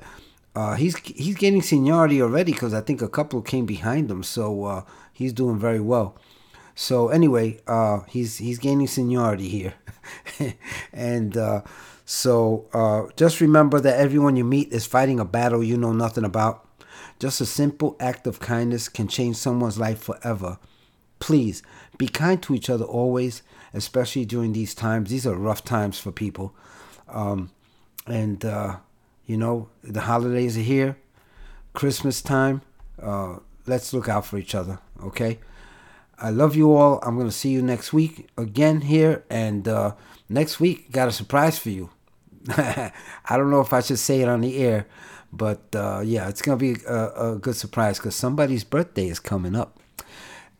uh, 0.55 0.75
he's 0.75 0.97
he's 0.97 1.35
getting 1.35 1.61
seniority 1.61 2.21
already 2.21 2.53
because 2.53 2.73
I 2.73 2.81
think 2.81 3.01
a 3.01 3.09
couple 3.09 3.41
came 3.41 3.65
behind 3.65 4.09
him, 4.11 4.23
so 4.23 4.65
uh, 4.65 4.81
he's 5.11 5.33
doing 5.33 5.57
very 5.57 5.79
well. 5.79 6.15
So 6.75 7.07
anyway, 7.07 7.59
uh, 7.67 8.01
he's 8.07 8.37
he's 8.37 8.59
gaining 8.59 8.87
seniority 8.87 9.49
here, 9.49 9.73
and 10.93 11.35
uh, 11.35 11.61
so 12.05 12.67
uh, 12.73 13.11
just 13.15 13.41
remember 13.41 13.79
that 13.79 13.99
everyone 13.99 14.35
you 14.35 14.43
meet 14.43 14.71
is 14.71 14.85
fighting 14.85 15.19
a 15.19 15.25
battle 15.25 15.63
you 15.63 15.77
know 15.77 15.93
nothing 15.93 16.23
about. 16.23 16.67
Just 17.17 17.39
a 17.39 17.45
simple 17.45 17.95
act 17.99 18.27
of 18.27 18.39
kindness 18.39 18.89
can 18.89 19.07
change 19.07 19.37
someone's 19.37 19.79
life 19.79 19.99
forever. 19.99 20.59
Please 21.19 21.63
be 21.97 22.07
kind 22.07 22.43
to 22.43 22.53
each 22.53 22.69
other 22.69 22.83
always, 22.83 23.41
especially 23.75 24.25
during 24.25 24.53
these 24.53 24.73
times. 24.73 25.09
These 25.09 25.27
are 25.27 25.35
rough 25.35 25.63
times 25.63 25.99
for 25.99 26.11
people, 26.11 26.55
um, 27.07 27.51
and 28.07 28.43
uh, 28.43 28.77
you 29.25 29.37
know 29.37 29.69
the 29.83 30.01
holidays 30.01 30.57
are 30.57 30.61
here, 30.61 30.97
Christmas 31.73 32.21
time. 32.21 32.61
Uh, 33.01 33.37
let's 33.67 33.93
look 33.93 34.09
out 34.09 34.25
for 34.25 34.37
each 34.37 34.55
other, 34.55 34.79
okay? 35.03 35.39
I 36.17 36.29
love 36.29 36.55
you 36.55 36.73
all. 36.73 36.99
I'm 37.03 37.17
gonna 37.17 37.31
see 37.31 37.49
you 37.49 37.61
next 37.61 37.91
week 37.91 38.29
again 38.37 38.81
here, 38.81 39.23
and 39.29 39.67
uh, 39.67 39.95
next 40.29 40.59
week 40.59 40.91
got 40.91 41.09
a 41.09 41.11
surprise 41.11 41.59
for 41.59 41.69
you. 41.69 41.89
I 42.49 42.91
don't 43.29 43.51
know 43.51 43.61
if 43.61 43.73
I 43.73 43.81
should 43.81 43.99
say 43.99 44.21
it 44.21 44.29
on 44.29 44.41
the 44.41 44.57
air, 44.57 44.87
but 45.33 45.75
uh, 45.75 46.01
yeah, 46.03 46.29
it's 46.29 46.41
gonna 46.41 46.57
be 46.57 46.77
a, 46.87 47.33
a 47.33 47.35
good 47.35 47.55
surprise 47.55 47.97
because 47.97 48.15
somebody's 48.15 48.63
birthday 48.63 49.09
is 49.09 49.19
coming 49.19 49.55
up. 49.55 49.77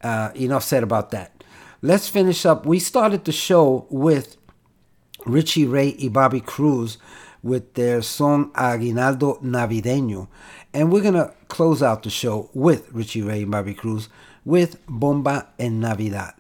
Uh, 0.02 0.32
enough 0.36 0.64
said 0.64 0.84
about 0.84 1.12
that. 1.12 1.35
Let's 1.82 2.08
finish 2.08 2.46
up. 2.46 2.66
We 2.66 2.80
started 2.80 3.26
the 3.26 3.32
show 3.32 3.86
with 3.90 4.38
Richie 5.26 5.66
Ray 5.66 5.96
y 6.02 6.08
Bobby 6.08 6.40
Cruz 6.40 6.98
with 7.44 7.74
their 7.74 8.02
song 8.02 8.52
Aguinaldo 8.56 9.40
Navideño. 9.44 10.28
And 10.74 10.92
we're 10.92 11.02
going 11.02 11.16
to 11.16 11.34
close 11.48 11.84
out 11.84 12.04
the 12.04 12.10
show 12.10 12.50
with 12.54 12.92
Richie 12.92 13.22
Ray 13.22 13.44
and 13.44 13.52
Bobby 13.52 13.74
Cruz 13.74 14.10
with 14.46 14.84
Bomba 14.88 15.50
en 15.60 15.80
Navidad. 15.82 16.34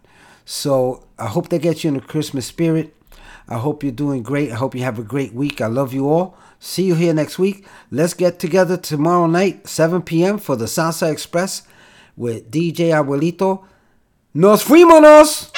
So 0.45 1.05
I 1.19 1.27
hope 1.27 1.49
that 1.49 1.61
gets 1.61 1.83
you 1.83 1.89
in 1.89 1.95
the 1.95 2.01
Christmas 2.01 2.45
spirit. 2.45 2.95
I 3.47 3.57
hope 3.57 3.83
you're 3.83 3.91
doing 3.91 4.23
great. 4.23 4.51
I 4.51 4.55
hope 4.55 4.73
you 4.73 4.81
have 4.83 4.99
a 4.99 5.03
great 5.03 5.33
week. 5.33 5.61
I 5.61 5.67
love 5.67 5.93
you 5.93 6.09
all. 6.09 6.37
See 6.59 6.83
you 6.83 6.95
here 6.95 7.13
next 7.13 7.37
week. 7.37 7.67
Let's 7.91 8.13
get 8.13 8.39
together 8.39 8.77
tomorrow 8.77 9.27
night, 9.27 9.67
7 9.67 10.01
p.m. 10.01 10.39
for 10.39 10.55
the 10.55 10.65
Salsa 10.65 11.11
Express 11.11 11.63
with 12.15 12.49
DJ 12.49 12.89
Abuelito. 12.89 13.65
¡Nos 14.35 14.65
fuímonos! 14.65 15.49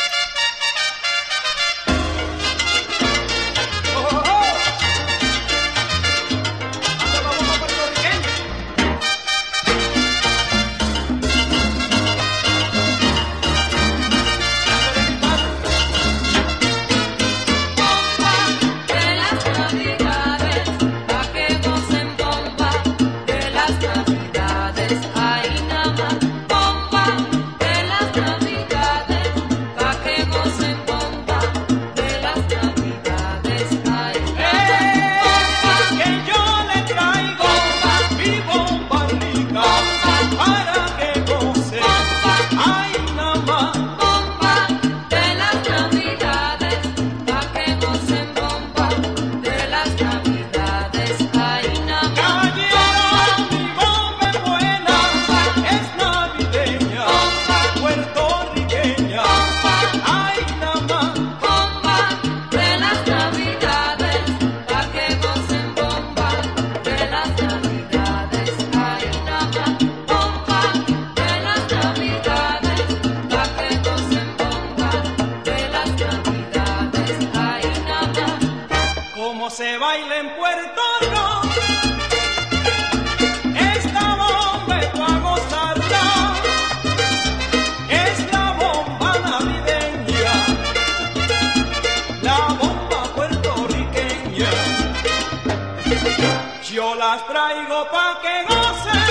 Yo 96.77 96.93
las 96.93 97.25
traigo 97.25 97.89
pa' 97.89 98.19
que 98.21 98.43
gocen, 98.43 99.06